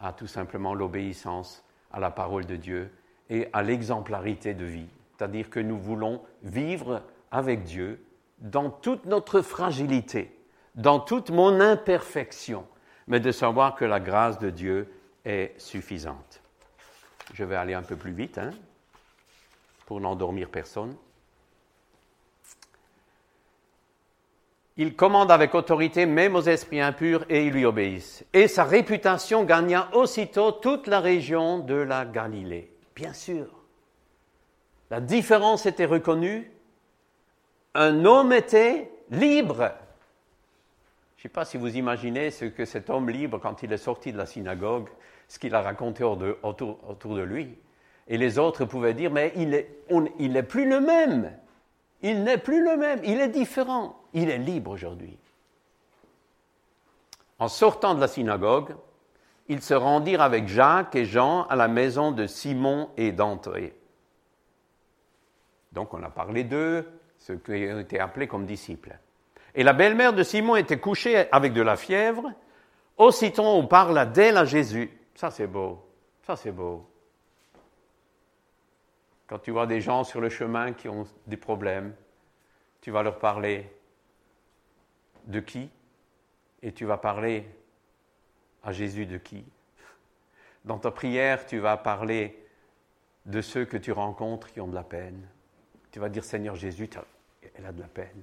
à 0.00 0.12
tout 0.12 0.26
simplement 0.26 0.74
l'obéissance 0.74 1.64
à 1.92 2.00
la 2.00 2.10
parole 2.10 2.46
de 2.46 2.56
Dieu 2.56 2.90
et 3.30 3.48
à 3.52 3.62
l'exemplarité 3.62 4.54
de 4.54 4.64
vie. 4.64 4.88
C'est-à-dire 5.16 5.50
que 5.50 5.60
nous 5.60 5.78
voulons 5.78 6.22
vivre 6.42 7.02
avec 7.30 7.62
Dieu 7.62 8.04
dans 8.38 8.70
toute 8.70 9.06
notre 9.06 9.40
fragilité, 9.40 10.36
dans 10.74 11.00
toute 11.00 11.30
mon 11.30 11.60
imperfection, 11.60 12.66
mais 13.06 13.20
de 13.20 13.32
savoir 13.32 13.74
que 13.74 13.84
la 13.84 14.00
grâce 14.00 14.38
de 14.38 14.50
Dieu 14.50 14.92
est 15.24 15.54
suffisante. 15.58 16.42
Je 17.32 17.44
vais 17.44 17.56
aller 17.56 17.74
un 17.74 17.82
peu 17.82 17.96
plus 17.96 18.12
vite 18.12 18.38
hein, 18.38 18.50
pour 19.86 20.00
n'endormir 20.00 20.48
personne. 20.48 20.94
Il 24.78 24.94
commande 24.94 25.30
avec 25.30 25.54
autorité 25.54 26.04
même 26.04 26.36
aux 26.36 26.42
esprits 26.42 26.82
impurs 26.82 27.24
et 27.30 27.46
ils 27.46 27.52
lui 27.52 27.64
obéissent. 27.64 28.24
Et 28.34 28.46
sa 28.46 28.64
réputation 28.64 29.44
gagna 29.44 29.88
aussitôt 29.94 30.52
toute 30.52 30.86
la 30.86 31.00
région 31.00 31.60
de 31.60 31.74
la 31.74 32.04
Galilée. 32.04 32.70
Bien 32.94 33.14
sûr. 33.14 33.46
La 34.90 35.00
différence 35.00 35.64
était 35.64 35.86
reconnue. 35.86 36.50
Un 37.74 38.04
homme 38.04 38.32
était 38.32 38.90
libre. 39.10 39.72
Je 41.16 41.20
ne 41.20 41.22
sais 41.22 41.28
pas 41.30 41.46
si 41.46 41.56
vous 41.56 41.76
imaginez 41.76 42.30
ce 42.30 42.44
que 42.44 42.66
cet 42.66 42.90
homme 42.90 43.08
libre, 43.08 43.38
quand 43.38 43.62
il 43.62 43.72
est 43.72 43.78
sorti 43.78 44.12
de 44.12 44.18
la 44.18 44.26
synagogue, 44.26 44.88
ce 45.26 45.38
qu'il 45.38 45.54
a 45.54 45.62
raconté 45.62 46.04
autour, 46.04 46.78
de 47.16 47.22
lui. 47.22 47.56
Et 48.08 48.18
les 48.18 48.38
autres 48.38 48.66
pouvaient 48.66 48.94
dire, 48.94 49.10
mais 49.10 49.32
il 49.36 49.48
n'est 50.32 50.42
plus 50.42 50.68
le 50.68 50.80
même. 50.80 51.32
Il 52.02 52.24
n'est 52.24 52.38
plus 52.38 52.62
le 52.62 52.76
même, 52.76 53.00
il 53.04 53.20
est 53.20 53.28
différent, 53.28 53.98
il 54.12 54.28
est 54.28 54.38
libre 54.38 54.72
aujourd'hui. 54.72 55.18
En 57.38 57.48
sortant 57.48 57.94
de 57.94 58.00
la 58.00 58.08
synagogue, 58.08 58.74
ils 59.48 59.62
se 59.62 59.74
rendirent 59.74 60.22
avec 60.22 60.48
Jacques 60.48 60.94
et 60.96 61.04
Jean 61.04 61.44
à 61.44 61.56
la 61.56 61.68
maison 61.68 62.12
de 62.12 62.26
Simon 62.26 62.90
et 62.96 63.12
d'André. 63.12 63.74
Donc 65.72 65.94
on 65.94 66.02
a 66.02 66.10
parlé 66.10 66.44
d'eux, 66.44 66.88
ceux 67.18 67.36
qui 67.36 67.68
ont 67.72 67.80
été 67.80 68.00
appelés 68.00 68.26
comme 68.26 68.46
disciples. 68.46 68.98
Et 69.54 69.62
la 69.62 69.72
belle-mère 69.72 70.12
de 70.12 70.22
Simon 70.22 70.56
était 70.56 70.78
couchée 70.78 71.30
avec 71.30 71.52
de 71.52 71.62
la 71.62 71.76
fièvre. 71.76 72.32
Aussitôt 72.96 73.44
on 73.44 73.66
parla 73.66 74.06
d'elle 74.06 74.36
à 74.36 74.44
Jésus. 74.44 74.90
Ça 75.14 75.30
c'est 75.30 75.46
beau, 75.46 75.84
ça 76.26 76.36
c'est 76.36 76.52
beau. 76.52 76.86
Quand 79.26 79.38
tu 79.38 79.50
vois 79.50 79.66
des 79.66 79.80
gens 79.80 80.04
sur 80.04 80.20
le 80.20 80.28
chemin 80.28 80.72
qui 80.72 80.88
ont 80.88 81.06
des 81.26 81.36
problèmes, 81.36 81.94
tu 82.80 82.90
vas 82.90 83.02
leur 83.02 83.18
parler 83.18 83.68
de 85.24 85.40
qui 85.40 85.68
Et 86.62 86.72
tu 86.72 86.84
vas 86.84 86.98
parler 86.98 87.44
à 88.62 88.72
Jésus 88.72 89.06
de 89.06 89.18
qui 89.18 89.44
Dans 90.64 90.78
ta 90.78 90.90
prière, 90.90 91.46
tu 91.46 91.58
vas 91.58 91.76
parler 91.76 92.46
de 93.24 93.40
ceux 93.40 93.64
que 93.64 93.76
tu 93.76 93.90
rencontres 93.90 94.52
qui 94.52 94.60
ont 94.60 94.68
de 94.68 94.74
la 94.74 94.84
peine. 94.84 95.26
Tu 95.90 95.98
vas 95.98 96.08
dire 96.08 96.24
Seigneur 96.24 96.54
Jésus, 96.54 96.88
elle 97.56 97.66
a 97.66 97.72
de 97.72 97.80
la 97.80 97.88
peine. 97.88 98.22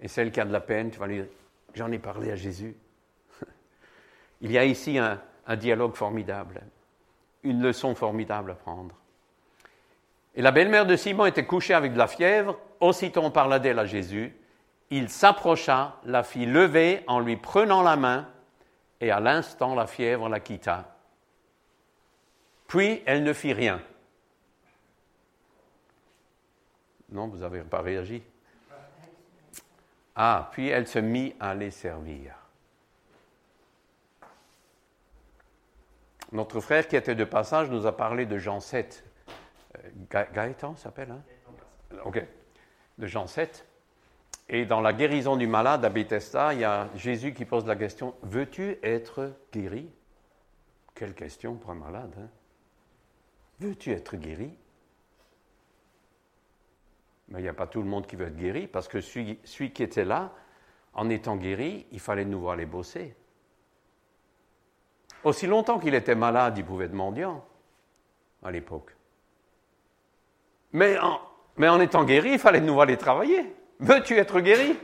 Et 0.00 0.08
celle 0.08 0.30
qui 0.32 0.40
a 0.40 0.44
de 0.44 0.52
la 0.52 0.60
peine, 0.60 0.90
tu 0.90 0.98
vas 0.98 1.06
lui 1.06 1.16
dire 1.16 1.28
J'en 1.74 1.92
ai 1.92 1.98
parlé 1.98 2.30
à 2.30 2.36
Jésus. 2.36 2.74
Il 4.40 4.50
y 4.50 4.56
a 4.56 4.64
ici 4.64 4.96
un, 4.96 5.20
un 5.46 5.56
dialogue 5.56 5.94
formidable, 5.94 6.62
une 7.42 7.62
leçon 7.62 7.94
formidable 7.94 8.52
à 8.52 8.54
prendre. 8.54 8.96
Et 10.36 10.42
la 10.42 10.52
belle-mère 10.52 10.84
de 10.84 10.96
Simon 10.96 11.24
était 11.24 11.46
couchée 11.46 11.74
avec 11.74 11.94
de 11.94 11.98
la 11.98 12.06
fièvre. 12.06 12.58
Aussitôt 12.78 13.22
on 13.22 13.30
parla 13.30 13.58
d'elle 13.58 13.78
à 13.78 13.86
Jésus. 13.86 14.36
Il 14.90 15.08
s'approcha, 15.08 15.96
la 16.04 16.22
fit 16.22 16.46
lever 16.46 17.02
en 17.06 17.20
lui 17.20 17.36
prenant 17.36 17.82
la 17.82 17.96
main, 17.96 18.28
et 19.00 19.10
à 19.10 19.18
l'instant 19.18 19.74
la 19.74 19.86
fièvre 19.86 20.28
la 20.28 20.38
quitta. 20.38 20.94
Puis 22.68 23.02
elle 23.06 23.24
ne 23.24 23.32
fit 23.32 23.52
rien. 23.52 23.80
Non, 27.08 27.28
vous 27.28 27.38
n'avez 27.38 27.62
pas 27.62 27.80
réagi. 27.80 28.22
Ah, 30.14 30.48
puis 30.52 30.68
elle 30.68 30.86
se 30.86 30.98
mit 30.98 31.34
à 31.40 31.54
les 31.54 31.70
servir. 31.70 32.34
Notre 36.32 36.60
frère 36.60 36.88
qui 36.88 36.96
était 36.96 37.14
de 37.14 37.24
passage 37.24 37.70
nous 37.70 37.86
a 37.86 37.96
parlé 37.96 38.26
de 38.26 38.38
Jean 38.38 38.60
7, 38.60 39.04
Gaëtan 40.10 40.76
s'appelle, 40.76 41.10
hein? 41.10 41.22
Ok, 42.04 42.24
de 42.98 43.06
Jean 43.06 43.26
7. 43.26 43.66
Et 44.48 44.64
dans 44.64 44.80
la 44.80 44.92
guérison 44.92 45.36
du 45.36 45.46
malade 45.46 45.84
à 45.84 45.88
Bethesda, 45.88 46.54
il 46.54 46.60
y 46.60 46.64
a 46.64 46.88
Jésus 46.94 47.34
qui 47.34 47.44
pose 47.44 47.66
la 47.66 47.76
question 47.76 48.14
Veux-tu 48.22 48.78
être 48.82 49.32
guéri? 49.52 49.90
Quelle 50.94 51.14
question 51.14 51.56
pour 51.56 51.70
un 51.70 51.74
malade. 51.74 52.14
Hein? 52.18 52.28
Veux-tu 53.60 53.90
être 53.92 54.16
guéri? 54.16 54.56
Mais 57.28 57.40
il 57.40 57.42
n'y 57.42 57.48
a 57.48 57.54
pas 57.54 57.66
tout 57.66 57.82
le 57.82 57.88
monde 57.88 58.06
qui 58.06 58.14
veut 58.14 58.26
être 58.26 58.36
guéri, 58.36 58.68
parce 58.68 58.86
que 58.86 59.00
celui 59.00 59.72
qui 59.72 59.82
était 59.82 60.04
là, 60.04 60.32
en 60.94 61.10
étant 61.10 61.36
guéri, 61.36 61.86
il 61.90 62.00
fallait 62.00 62.24
nous 62.24 62.40
voir 62.40 62.54
aller 62.54 62.66
bosser. 62.66 63.14
Aussi 65.24 65.46
longtemps 65.46 65.80
qu'il 65.80 65.94
était 65.94 66.14
malade, 66.14 66.56
il 66.56 66.64
pouvait 66.64 66.86
être 66.86 66.92
mendiant 66.92 67.44
à 68.44 68.50
l'époque. 68.50 68.95
Mais 70.76 70.98
en, 70.98 71.80
étant 71.80 72.04
guéri, 72.04 72.32
il 72.32 72.38
fallait 72.38 72.60
de 72.60 72.66
nouveau 72.66 72.82
aller 72.82 72.98
travailler. 72.98 73.50
Veux-tu 73.80 74.18
être 74.18 74.40
guéri? 74.40 74.76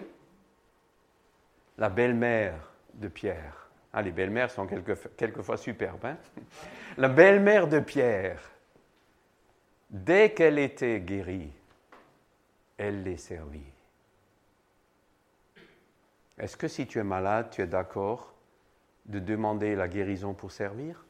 La 1.76 1.90
belle-mère 1.90 2.54
de 2.94 3.08
Pierre. 3.08 3.68
Ah, 3.92 4.00
les 4.00 4.10
belles-mères 4.10 4.50
sont 4.50 4.66
quelquefois 4.66 5.58
superbes. 5.58 6.06
Hein? 6.06 6.16
La 6.96 7.08
belle-mère 7.08 7.68
de 7.68 7.78
Pierre, 7.78 8.40
dès 9.90 10.32
qu'elle 10.32 10.58
était 10.58 11.00
guérie, 11.00 11.52
elle 12.78 13.02
les 13.02 13.18
servit. 13.18 13.60
Est-ce 16.38 16.56
que 16.56 16.68
si 16.68 16.86
tu 16.86 17.00
es 17.00 17.04
malade, 17.04 17.48
tu 17.50 17.60
es 17.60 17.66
d'accord 17.66 18.32
de 19.04 19.18
demander 19.18 19.74
la 19.74 19.88
guérison 19.88 20.32
pour 20.32 20.52
servir? 20.52 21.04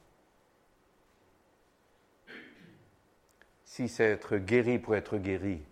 Si 3.72 3.88
c'est 3.88 4.04
être 4.04 4.36
guéri 4.36 4.78
pour 4.78 4.94
être 4.96 5.16
guéri, 5.16 5.62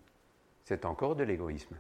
c'est 0.65 0.87
encore 0.87 1.17
de 1.17 1.23
l'égoïsme. 1.23 1.77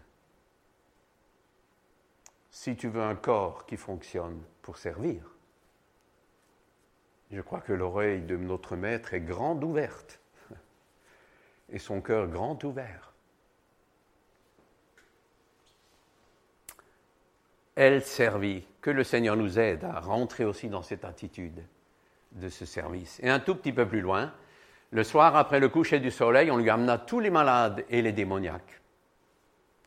Si 2.51 2.77
tu 2.77 2.89
veux 2.89 3.01
un 3.01 3.15
corps 3.15 3.65
qui 3.65 3.79
fonctionne 3.79 4.39
pour 4.61 4.77
servir, 4.77 5.23
je 7.31 7.41
crois 7.41 7.63
que 7.63 7.73
l'oreille 7.73 8.21
de 8.21 8.37
notre 8.37 8.77
Maître 8.77 9.15
est 9.15 9.23
grande 9.23 9.65
ouverte 9.65 10.21
et 11.71 11.79
son 11.79 12.03
cœur 12.03 12.29
grand 12.29 12.63
ouvert. 12.65 13.15
Elle 17.77 18.05
servit. 18.05 18.67
Que 18.83 18.91
le 18.91 19.05
Seigneur 19.05 19.37
nous 19.37 19.59
aide 19.59 19.85
à 19.85 20.01
rentrer 20.01 20.45
aussi 20.45 20.69
dans 20.69 20.83
cette 20.83 21.07
attitude 21.07 21.65
de 22.33 22.51
ce 22.51 22.67
service. 22.67 23.21
Et 23.23 23.31
un 23.31 23.41
tout 23.41 23.55
petit 23.55 23.73
peu 23.73 23.89
plus 23.89 24.03
loin, 24.03 24.35
le 24.91 25.05
soir 25.05 25.37
après 25.37 25.61
le 25.61 25.69
coucher 25.69 26.01
du 26.01 26.11
soleil, 26.11 26.51
on 26.51 26.57
lui 26.57 26.71
amena 26.71 26.99
tous 26.99 27.21
les 27.21 27.31
malades 27.31 27.85
et 27.91 28.03
les 28.03 28.13
démoniaques. 28.13 28.81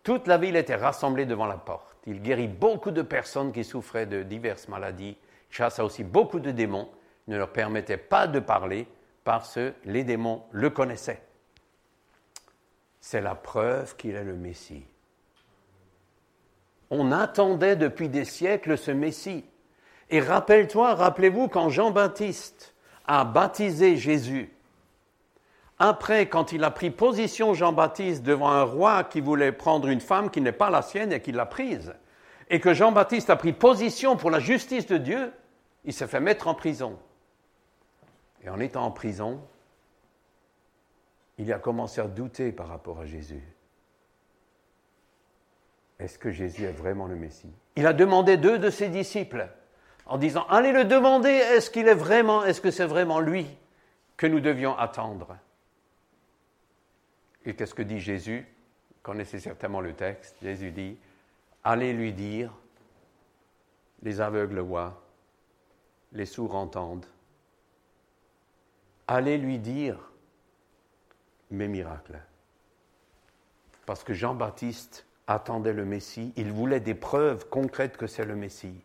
Toute 0.04 0.28
la 0.28 0.38
ville 0.38 0.56
était 0.56 0.76
rassemblée 0.76 1.26
devant 1.26 1.46
la 1.46 1.58
porte. 1.58 1.98
Il 2.08 2.22
guérit 2.22 2.48
beaucoup 2.48 2.92
de 2.92 3.02
personnes 3.02 3.52
qui 3.52 3.64
souffraient 3.64 4.06
de 4.06 4.24
diverses 4.24 4.68
maladies, 4.68 5.18
chassa 5.50 5.84
aussi 5.86 6.04
beaucoup 6.04 6.40
de 6.40 6.52
démons, 6.52 6.90
ne 7.28 7.38
leur 7.38 7.50
permettait 7.50 7.98
pas 7.98 8.28
de 8.28 8.40
parler 8.40 8.88
parce 9.24 9.56
que 9.56 9.74
les 9.86 10.04
démons 10.04 10.44
le 10.52 10.70
connaissaient. 10.70 11.22
C'est 13.00 13.22
la 13.22 13.36
preuve 13.36 13.96
qu'il 13.96 14.16
est 14.16 14.24
le 14.24 14.36
Messie. 14.36 14.86
On 16.90 17.12
attendait 17.12 17.76
depuis 17.76 18.10
des 18.10 18.26
siècles 18.26 18.78
ce 18.78 18.92
Messie. 18.92 19.46
Et 20.10 20.20
rappelle-toi, 20.20 20.96
rappelez-vous, 20.96 21.48
quand 21.48 21.70
Jean-Baptiste 21.70 22.74
a 23.08 23.26
baptisé 23.26 23.98
Jésus, 23.98 24.54
après, 25.80 26.28
quand 26.28 26.52
il 26.52 26.64
a 26.64 26.72
pris 26.72 26.92
position, 26.92 27.54
Jean-Baptiste, 27.54 28.24
devant 28.24 28.50
un 28.50 28.64
roi 28.64 29.04
qui 29.04 29.22
voulait 29.22 29.52
prendre 29.52 29.88
une 29.88 30.00
femme 30.00 30.30
qui 30.30 30.42
n'est 30.42 30.52
pas 30.52 30.70
la 30.70 30.82
sienne 30.82 31.12
et 31.12 31.20
qui 31.20 31.32
l'a 31.32 31.46
prise, 31.46 31.94
et 32.50 32.60
que 32.60 32.74
Jean-Baptiste 32.74 33.30
a 33.30 33.36
pris 33.36 33.54
position 33.54 34.16
pour 34.16 34.30
la 34.30 34.40
justice 34.40 34.86
de 34.86 34.98
Dieu, 34.98 35.34
il 35.86 35.94
s'est 35.94 36.08
fait 36.08 36.20
mettre 36.20 36.48
en 36.48 36.54
prison. 36.54 36.98
Et 38.44 38.50
en 38.50 38.60
étant 38.60 38.86
en 38.86 38.92
prison, 38.92 39.42
il 41.38 41.52
a 41.52 41.60
commencé 41.60 42.00
à 42.00 42.08
douter 42.08 42.52
par 42.52 42.68
rapport 42.68 43.00
à 43.00 43.06
Jésus. 43.06 43.44
Est-ce 46.00 46.20
que 46.20 46.32
Jésus 46.32 46.66
est 46.66 46.72
vraiment 46.72 47.08
le 47.08 47.16
Messie? 47.16 47.52
Il 47.76 47.88
a 47.88 47.94
demandé 47.94 48.38
deux 48.38 48.60
de 48.60 48.70
ses 48.70 48.90
disciples 48.90 49.48
en 50.06 50.18
disant 50.18 50.46
Allez 50.50 50.72
le 50.72 50.84
demander, 50.84 51.30
est-ce 51.30 51.70
qu'il 51.70 51.88
est 51.88 51.94
vraiment, 51.94 52.44
est-ce 52.44 52.62
que 52.62 52.72
c'est 52.72 52.86
vraiment 52.86 53.20
lui 53.20 53.48
que 54.18 54.28
nous 54.28 54.40
devions 54.40 54.78
attendre? 54.78 55.38
Et 57.46 57.54
qu'est-ce 57.56 57.74
que 57.74 57.82
dit 57.82 58.00
Jésus? 58.00 58.46
Vous 58.90 59.02
connaissez 59.02 59.40
certainement 59.40 59.82
le 59.82 59.94
texte. 59.94 60.36
Jésus 60.42 60.72
dit 60.72 60.98
Allez 61.64 61.94
lui 61.94 62.14
dire 62.14 62.52
les 64.04 64.20
aveugles 64.20 64.60
voient, 64.60 65.02
les 66.12 66.26
sourds 66.26 66.56
entendent. 66.56 67.06
Allez 69.08 69.38
lui 69.38 69.60
dire 69.60 69.98
mes 71.52 71.68
miracles. 71.68 72.20
Parce 73.86 74.04
que 74.04 74.14
Jean-Baptiste 74.14 75.06
attendait 75.28 75.74
le 75.74 75.86
Messie, 75.86 76.34
il 76.36 76.52
voulait 76.52 76.80
des 76.80 76.96
preuves 76.96 77.48
concrètes 77.50 77.98
que 77.98 78.08
c'est 78.08 78.26
le 78.26 78.36
Messie. 78.36 78.82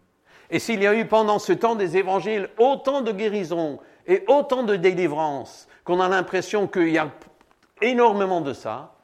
Et 0.50 0.58
s'il 0.58 0.82
y 0.82 0.86
a 0.86 0.94
eu 0.94 1.06
pendant 1.06 1.38
ce 1.38 1.52
temps 1.52 1.74
des 1.74 1.96
évangiles 1.96 2.48
autant 2.58 3.00
de 3.00 3.12
guérisons 3.12 3.80
et 4.06 4.24
autant 4.28 4.62
de 4.62 4.76
délivrances 4.76 5.68
qu'on 5.84 6.00
a 6.00 6.08
l'impression 6.08 6.66
qu'il 6.66 6.90
y 6.90 6.98
a 6.98 7.10
énormément 7.80 8.40
de 8.40 8.52
ça, 8.52 8.94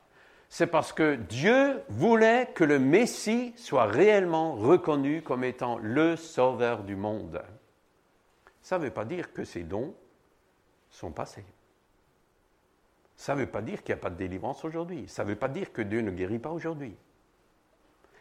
c'est 0.49 0.67
parce 0.67 0.93
que 0.93 1.17
Dieu 1.17 1.83
voulait 1.89 2.49
que 2.55 2.65
le 2.65 2.79
Messie 2.79 3.53
soit 3.57 3.87
réellement 3.87 4.55
reconnu 4.55 5.23
comme 5.23 5.43
étant 5.43 5.79
le 5.79 6.17
sauveur 6.17 6.85
du 6.85 6.95
monde. 6.95 7.43
Ça 8.63 8.79
ne 8.79 8.85
veut 8.85 8.91
pas 8.91 9.05
dire 9.05 9.33
que 9.33 9.45
ces 9.45 9.63
dons 9.63 9.95
sont 10.91 11.11
passés. 11.11 11.45
Ça 13.17 13.35
ne 13.35 13.41
veut 13.41 13.47
pas 13.47 13.63
dire 13.63 13.83
qu'il 13.83 13.95
n'y 13.95 14.01
a 14.01 14.03
pas 14.03 14.11
de 14.11 14.17
délivrance 14.17 14.65
aujourd'hui. 14.65 15.07
Ça 15.09 15.25
ne 15.25 15.31
veut 15.31 15.37
pas 15.37 15.49
dire 15.49 15.73
que 15.73 15.83
Dieu 15.83 16.01
ne 16.01 16.11
guérit 16.11 16.39
pas 16.39 16.51
aujourd'hui. 16.51 16.95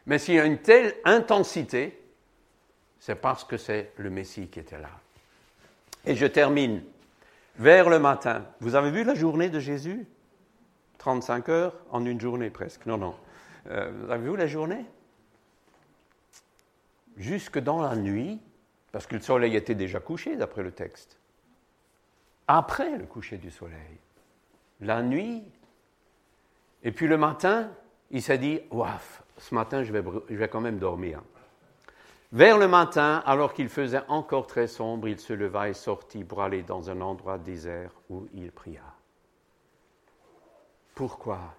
Mais 0.06 0.18
s'il 0.18 0.36
y 0.36 0.40
a 0.40 0.46
une 0.46 0.60
telle 0.60 0.96
intensité, 1.06 2.02
c'est 3.00 3.16
parce 3.16 3.44
que 3.44 3.58
c'est 3.58 3.92
le 3.98 4.10
Messie 4.10 4.48
qui 4.48 4.60
était 4.60 4.80
là. 4.80 4.90
Et 6.06 6.16
je 6.16 6.26
termine. 6.26 6.84
Vers 7.56 7.90
le 7.90 8.00
matin, 8.00 8.46
vous 8.60 8.74
avez 8.74 8.90
vu 8.90 9.04
la 9.04 9.14
journée 9.14 9.50
de 9.50 9.60
Jésus? 9.60 10.08
35 11.04 11.50
heures 11.50 11.74
en 11.92 12.06
une 12.06 12.22
journée 12.22 12.50
presque. 12.50 12.86
Non, 12.86 12.98
non. 12.98 13.14
Euh, 13.68 14.18
vous 14.24 14.38
la 14.38 14.48
journée? 14.48 14.86
Jusque 17.18 17.60
dans 17.60 17.82
la 17.82 17.98
nuit, 17.98 18.40
parce 18.94 19.06
que 19.06 19.16
le 19.16 19.22
soleil 19.22 19.58
était 19.58 19.76
déjà 19.76 20.00
couché 20.00 20.38
d'après 20.38 20.64
le 20.64 20.72
texte. 20.72 21.20
Après 22.48 22.98
le 22.98 23.06
coucher 23.06 23.38
du 23.38 23.52
soleil. 23.52 24.00
La 24.80 25.02
nuit. 25.04 25.44
Et 26.84 26.94
puis 26.94 27.10
le 27.10 27.18
matin, 27.18 27.70
il 28.10 28.22
s'est 28.22 28.38
dit, 28.38 28.62
Waf, 28.72 29.24
ce 29.40 29.54
matin, 29.54 29.84
je 29.84 29.92
vais, 29.92 30.04
je 30.30 30.36
vais 30.36 30.48
quand 30.48 30.62
même 30.62 30.80
dormir. 30.80 31.22
Vers 32.32 32.58
le 32.58 32.70
matin, 32.70 33.22
alors 33.26 33.54
qu'il 33.54 33.68
faisait 33.68 34.04
encore 34.08 34.48
très 34.48 34.68
sombre, 34.68 35.10
il 35.10 35.20
se 35.20 35.34
leva 35.34 35.68
et 35.68 35.74
sortit 35.74 36.24
pour 36.24 36.42
aller 36.42 36.64
dans 36.64 36.90
un 36.90 37.02
endroit 37.02 37.38
désert 37.38 37.92
où 38.10 38.26
il 38.34 38.54
pria. 38.54 38.93
Pourquoi? 40.96 41.56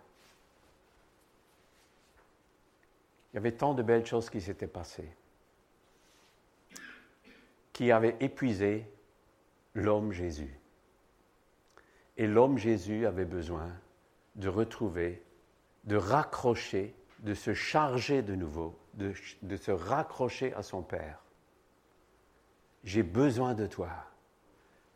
Il 3.33 3.37
y 3.37 3.39
avait 3.39 3.53
tant 3.53 3.75
de 3.75 3.83
belles 3.83 4.07
choses 4.07 4.31
qui 4.31 4.41
s'étaient 4.41 4.67
passées, 4.67 5.11
qui 7.73 7.91
avaient 7.91 8.17
épuisé 8.21 8.87
l'homme 9.75 10.13
Jésus. 10.13 10.59
Et 12.17 12.29
l'homme 12.29 12.59
Jésus 12.59 13.07
avait 13.07 13.25
besoin 13.25 13.73
de 14.37 14.49
retrouver, 14.49 15.21
de 15.83 15.97
raccrocher 15.97 16.95
de 17.25 17.35
se 17.35 17.55
charger 17.55 18.23
de 18.23 18.35
nouveau, 18.35 18.79
de, 18.95 19.15
se 19.57 19.71
raccrocher 19.71 20.53
à 20.55 20.63
son 20.63 20.83
Père. 20.83 21.19
J'ai 22.85 23.03
besoin 23.03 23.55
de 23.55 23.67
toi 23.67 23.91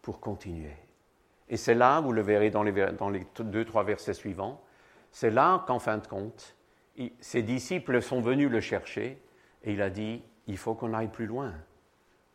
pour 0.02 0.20
continuer. 0.20 0.76
Et 1.50 1.56
c'est 1.56 1.74
là, 1.74 2.00
vous 2.00 2.12
le 2.12 2.22
verrez 2.22 2.50
dans 2.50 2.62
les, 2.62 3.26
deux, 3.40 3.64
trois 3.64 3.84
versets 3.84 4.14
suivants, 4.14 4.60
c'est 5.10 5.30
là 5.30 5.64
qu'en 5.66 5.78
fin 5.78 5.98
de 5.98 6.06
compte, 6.06 6.56
ses 7.20 7.42
disciples 7.42 8.02
sont 8.02 8.20
venus 8.20 8.50
le 8.50 8.60
chercher 8.60 9.20
et 9.64 9.72
il 9.72 9.82
a 9.82 9.90
dit, 9.90 10.22
il 10.46 10.58
faut 10.58 10.74
qu'on 10.74 10.92
aille 10.94 11.08
plus 11.08 11.26
loin, 11.26 11.54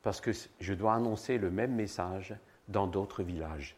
parce 0.02 0.21
que 0.21 0.32
je 0.60 0.73
dois 0.73 0.95
annoncer 0.95 1.38
le 1.38 1.52
même 1.52 1.73
message 1.73 2.36
dans 2.67 2.88
d'autres 2.88 3.23
villages. 3.23 3.76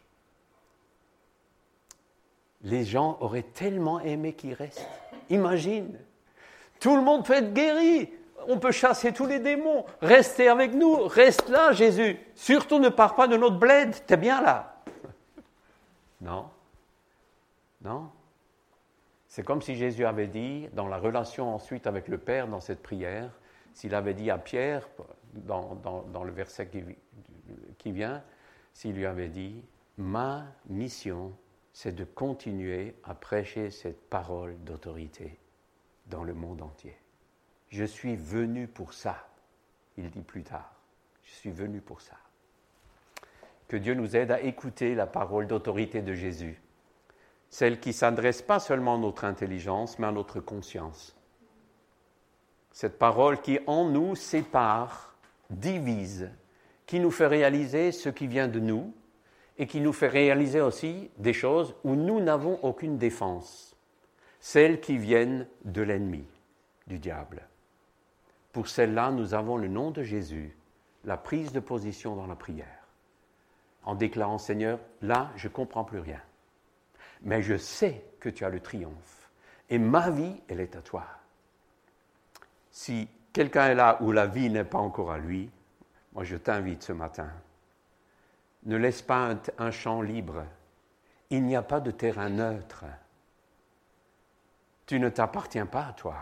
Les 2.62 2.84
gens 2.84 3.18
auraient 3.20 3.42
tellement 3.42 4.00
aimé 4.00 4.32
qu'il 4.32 4.54
reste. 4.54 4.88
Imagine, 5.28 5.98
tout 6.80 6.96
le 6.96 7.02
monde 7.02 7.24
peut 7.24 7.34
être 7.34 7.52
guéri. 7.52 8.10
On 8.48 8.58
peut 8.58 8.72
chasser 8.72 9.12
tous 9.12 9.26
les 9.26 9.38
démons. 9.38 9.84
Restez 10.00 10.48
avec 10.48 10.72
nous. 10.72 11.06
Reste 11.06 11.48
là, 11.48 11.72
Jésus. 11.72 12.18
Surtout 12.34 12.78
ne 12.78 12.88
pars 12.88 13.14
pas 13.14 13.28
de 13.28 13.36
notre 13.36 13.58
bled. 13.58 13.94
T'es 14.06 14.16
bien 14.16 14.40
là. 14.40 14.75
Non. 16.20 16.48
Non. 17.82 18.10
C'est 19.28 19.42
comme 19.42 19.62
si 19.62 19.74
Jésus 19.76 20.04
avait 20.04 20.28
dit, 20.28 20.68
dans 20.72 20.88
la 20.88 20.98
relation 20.98 21.54
ensuite 21.54 21.86
avec 21.86 22.08
le 22.08 22.18
Père 22.18 22.48
dans 22.48 22.60
cette 22.60 22.82
prière, 22.82 23.30
s'il 23.74 23.94
avait 23.94 24.14
dit 24.14 24.30
à 24.30 24.38
Pierre, 24.38 24.88
dans, 25.34 26.24
le 26.24 26.32
verset 26.32 26.68
qui, 26.68 26.82
qui 27.78 27.92
vient, 27.92 28.22
s'il 28.72 28.94
lui 28.94 29.06
avait 29.06 29.28
dit, 29.28 29.62
ma 29.98 30.46
mission, 30.68 31.32
c'est 31.72 31.92
de 31.92 32.04
continuer 32.04 32.94
à 33.04 33.14
prêcher 33.14 33.70
cette 33.70 34.08
parole 34.08 34.56
d'autorité 34.64 35.38
dans 36.06 36.24
le 36.24 36.32
monde 36.32 36.62
entier. 36.62 36.96
Je 37.68 37.84
suis 37.84 38.16
venu 38.16 38.68
pour 38.68 38.94
ça, 38.94 39.28
il 39.96 40.10
dit 40.10 40.22
plus 40.22 40.42
tard. 40.42 40.72
Je 41.24 41.32
suis 41.32 41.50
venu 41.50 41.80
pour 41.80 42.00
ça. 42.00 42.16
Que 43.68 43.76
Dieu 43.76 43.94
nous 43.94 44.16
aide 44.16 44.30
à 44.30 44.40
écouter 44.40 44.94
la 44.94 45.06
parole 45.06 45.46
d'autorité 45.46 46.02
de 46.02 46.14
Jésus, 46.14 46.60
celle 47.50 47.80
qui 47.80 47.92
s'adresse 47.92 48.42
pas 48.42 48.60
seulement 48.60 48.94
à 48.94 48.98
notre 48.98 49.24
intelligence, 49.24 49.98
mais 49.98 50.06
à 50.06 50.12
notre 50.12 50.40
conscience. 50.40 51.16
Cette 52.72 52.98
parole 52.98 53.40
qui 53.40 53.58
en 53.66 53.88
nous 53.88 54.14
sépare, 54.14 55.16
divise, 55.50 56.30
qui 56.86 57.00
nous 57.00 57.10
fait 57.10 57.26
réaliser 57.26 57.92
ce 57.92 58.08
qui 58.08 58.26
vient 58.26 58.48
de 58.48 58.60
nous 58.60 58.92
et 59.58 59.66
qui 59.66 59.80
nous 59.80 59.92
fait 59.92 60.08
réaliser 60.08 60.60
aussi 60.60 61.10
des 61.18 61.32
choses 61.32 61.74
où 61.84 61.94
nous 61.94 62.20
n'avons 62.20 62.58
aucune 62.62 62.98
défense, 62.98 63.76
celles 64.40 64.80
qui 64.80 64.98
viennent 64.98 65.46
de 65.64 65.82
l'ennemi, 65.82 66.24
du 66.86 66.98
diable. 66.98 67.48
Pour 68.52 68.68
celles-là, 68.68 69.10
nous 69.10 69.34
avons 69.34 69.56
le 69.56 69.68
nom 69.68 69.90
de 69.90 70.02
Jésus, 70.02 70.56
la 71.04 71.16
prise 71.16 71.52
de 71.52 71.60
position 71.60 72.16
dans 72.16 72.26
la 72.26 72.36
prière, 72.36 72.75
en 73.86 73.94
déclarant 73.94 74.38
Seigneur, 74.38 74.78
là, 75.00 75.30
je 75.36 75.48
ne 75.48 75.52
comprends 75.52 75.84
plus 75.84 76.00
rien, 76.00 76.20
mais 77.22 77.40
je 77.40 77.56
sais 77.56 78.04
que 78.20 78.28
tu 78.28 78.44
as 78.44 78.50
le 78.50 78.60
triomphe, 78.60 79.30
et 79.70 79.78
ma 79.78 80.10
vie, 80.10 80.42
elle 80.48 80.60
est 80.60 80.76
à 80.76 80.82
toi. 80.82 81.06
Si 82.70 83.08
quelqu'un 83.32 83.68
est 83.68 83.74
là 83.74 83.98
où 84.02 84.12
la 84.12 84.26
vie 84.26 84.50
n'est 84.50 84.64
pas 84.64 84.78
encore 84.78 85.10
à 85.10 85.18
lui, 85.18 85.50
moi 86.12 86.24
je 86.24 86.36
t'invite 86.36 86.82
ce 86.82 86.92
matin, 86.92 87.30
ne 88.66 88.76
laisse 88.76 89.00
pas 89.00 89.34
un, 89.58 89.70
champ 89.70 90.02
libre. 90.02 90.44
Il 91.30 91.44
n'y 91.44 91.56
a 91.56 91.62
pas 91.62 91.80
de 91.80 91.92
terrain 91.92 92.28
neutre. 92.28 92.84
Tu 94.86 94.98
ne 94.98 95.08
t'appartiens 95.08 95.66
pas 95.66 95.86
à 95.86 95.92
toi. 95.92 96.16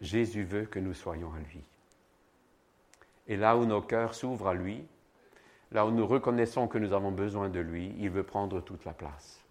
Jésus 0.00 0.42
veut 0.42 0.64
que 0.64 0.78
nous 0.78 0.94
soyons 0.94 1.32
à 1.34 1.38
lui. 1.38 1.62
Et 3.32 3.36
là 3.38 3.56
où 3.56 3.64
nos 3.64 3.80
cœurs 3.80 4.12
s'ouvrent 4.12 4.48
à 4.48 4.52
lui, 4.52 4.86
là 5.70 5.86
où 5.86 5.90
nous 5.90 6.06
reconnaissons 6.06 6.68
que 6.68 6.76
nous 6.76 6.92
avons 6.92 7.12
besoin 7.12 7.48
de 7.48 7.60
lui, 7.60 7.94
il 7.98 8.10
veut 8.10 8.24
prendre 8.24 8.60
toute 8.60 8.84
la 8.84 8.92
place. 8.92 9.42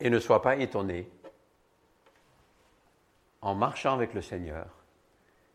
Et 0.00 0.10
ne 0.10 0.18
sois 0.18 0.42
pas 0.42 0.56
étonné, 0.56 1.08
en 3.42 3.54
marchant 3.54 3.94
avec 3.94 4.12
le 4.12 4.22
Seigneur, 4.22 4.66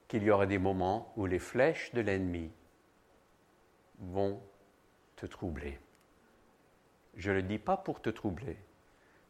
qu'il 0.07 0.23
y 0.23 0.31
aura 0.31 0.45
des 0.45 0.59
moments 0.59 1.11
où 1.17 1.25
les 1.25 1.39
flèches 1.39 1.93
de 1.93 1.99
l'ennemi 1.99 2.49
vont 3.99 4.41
te 5.17 5.25
troubler. 5.25 5.77
Je 7.17 7.31
ne 7.31 7.35
le 7.35 7.41
dis 7.41 7.59
pas 7.59 7.75
pour 7.75 8.01
te 8.01 8.09
troubler, 8.09 8.55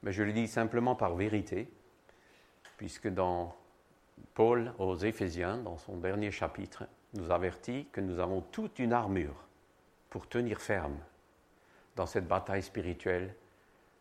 mais 0.04 0.12
je 0.12 0.22
le 0.22 0.32
dis 0.32 0.48
simplement 0.48 0.94
par 0.96 1.16
vérité, 1.16 1.68
puisque 2.78 3.08
dans 3.08 3.56
Paul 4.34 4.74
aux 4.78 4.96
Éphésiens, 4.96 5.58
dans 5.58 5.78
son 5.78 5.98
dernier 5.98 6.32
chapitre, 6.32 6.86
nous 7.14 7.32
avertit 7.32 7.88
que 7.92 8.02
nous 8.02 8.20
avons 8.20 8.42
toute 8.42 8.80
une 8.80 8.94
armure 8.94 9.46
pour 10.10 10.28
tenir 10.28 10.60
ferme 10.60 10.98
dans 11.96 12.06
cette 12.06 12.28
bataille 12.28 12.64
spirituelle 12.64 13.36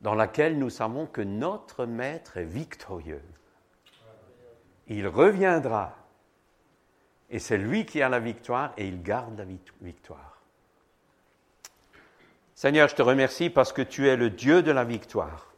dans 0.00 0.14
laquelle 0.14 0.58
nous 0.58 0.70
savons 0.70 1.06
que 1.06 1.20
notre 1.20 1.84
Maître 1.84 2.36
est 2.36 2.44
victorieux. 2.44 3.22
Il 4.86 5.06
reviendra 5.08 5.96
et 7.30 7.38
c'est 7.38 7.58
lui 7.58 7.84
qui 7.84 8.00
a 8.00 8.08
la 8.08 8.20
victoire 8.20 8.72
et 8.76 8.86
il 8.86 9.02
garde 9.02 9.38
la 9.38 9.44
victoire. 9.82 10.40
Seigneur, 12.54 12.88
je 12.88 12.94
te 12.94 13.02
remercie 13.02 13.50
parce 13.50 13.72
que 13.72 13.82
tu 13.82 14.08
es 14.08 14.16
le 14.16 14.30
Dieu 14.30 14.62
de 14.62 14.70
la 14.70 14.84
victoire. 14.84 15.52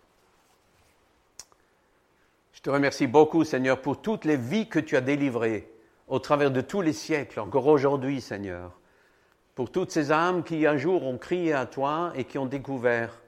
Je 2.60 2.64
te 2.64 2.70
remercie 2.70 3.06
beaucoup, 3.06 3.42
Seigneur, 3.42 3.80
pour 3.80 4.02
toutes 4.02 4.26
les 4.26 4.36
vies 4.36 4.68
que 4.68 4.78
tu 4.78 4.94
as 4.94 5.00
délivrées 5.00 5.72
au 6.08 6.18
travers 6.18 6.50
de 6.50 6.60
tous 6.60 6.82
les 6.82 6.92
siècles, 6.92 7.40
encore 7.40 7.66
aujourd'hui, 7.66 8.20
Seigneur. 8.20 8.78
Pour 9.54 9.72
toutes 9.72 9.90
ces 9.90 10.12
âmes 10.12 10.44
qui 10.44 10.66
un 10.66 10.76
jour 10.76 11.04
ont 11.04 11.16
crié 11.16 11.54
à 11.54 11.64
toi 11.64 12.12
et 12.14 12.24
qui 12.24 12.36
ont 12.36 12.44
découvert 12.44 13.22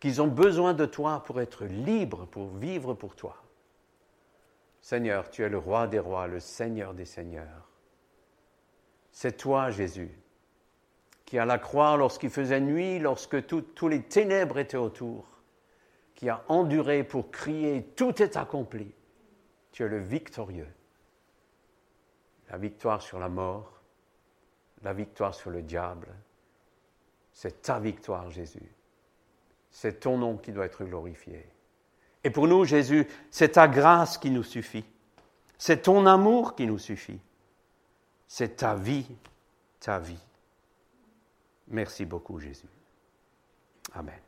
qu'ils 0.00 0.20
ont 0.20 0.26
besoin 0.26 0.74
de 0.74 0.84
toi 0.84 1.22
pour 1.24 1.40
être 1.40 1.64
libres, 1.64 2.26
pour 2.26 2.48
vivre 2.58 2.92
pour 2.92 3.16
toi. 3.16 3.36
Seigneur, 4.82 5.30
tu 5.30 5.42
es 5.42 5.48
le 5.48 5.56
roi 5.56 5.86
des 5.86 5.98
rois, 5.98 6.26
le 6.26 6.38
Seigneur 6.38 6.92
des 6.92 7.06
seigneurs. 7.06 7.70
C'est 9.12 9.38
toi, 9.38 9.70
Jésus, 9.70 10.10
qui 11.24 11.38
à 11.38 11.46
la 11.46 11.56
croix, 11.56 11.96
lorsqu'il 11.96 12.28
faisait 12.28 12.60
nuit, 12.60 12.98
lorsque 12.98 13.46
tous 13.46 13.88
les 13.88 14.02
ténèbres 14.02 14.58
étaient 14.58 14.76
autour, 14.76 15.33
qui 16.14 16.28
a 16.28 16.44
enduré 16.48 17.04
pour 17.04 17.30
crier 17.30 17.84
Tout 17.96 18.22
est 18.22 18.36
accompli. 18.36 18.92
Tu 19.72 19.82
es 19.82 19.88
le 19.88 19.98
victorieux. 19.98 20.68
La 22.50 22.58
victoire 22.58 23.02
sur 23.02 23.18
la 23.18 23.28
mort, 23.28 23.80
la 24.82 24.92
victoire 24.92 25.34
sur 25.34 25.50
le 25.50 25.62
diable, 25.62 26.08
c'est 27.32 27.62
ta 27.62 27.80
victoire, 27.80 28.30
Jésus. 28.30 28.70
C'est 29.70 30.00
ton 30.00 30.18
nom 30.18 30.36
qui 30.36 30.52
doit 30.52 30.66
être 30.66 30.84
glorifié. 30.84 31.44
Et 32.22 32.30
pour 32.30 32.46
nous, 32.46 32.64
Jésus, 32.64 33.08
c'est 33.30 33.50
ta 33.50 33.66
grâce 33.66 34.18
qui 34.18 34.30
nous 34.30 34.44
suffit. 34.44 34.84
C'est 35.58 35.82
ton 35.82 36.06
amour 36.06 36.54
qui 36.54 36.66
nous 36.66 36.78
suffit. 36.78 37.20
C'est 38.28 38.56
ta 38.56 38.74
vie, 38.74 39.06
ta 39.80 39.98
vie. 39.98 40.22
Merci 41.68 42.04
beaucoup, 42.04 42.38
Jésus. 42.38 42.68
Amen. 43.94 44.23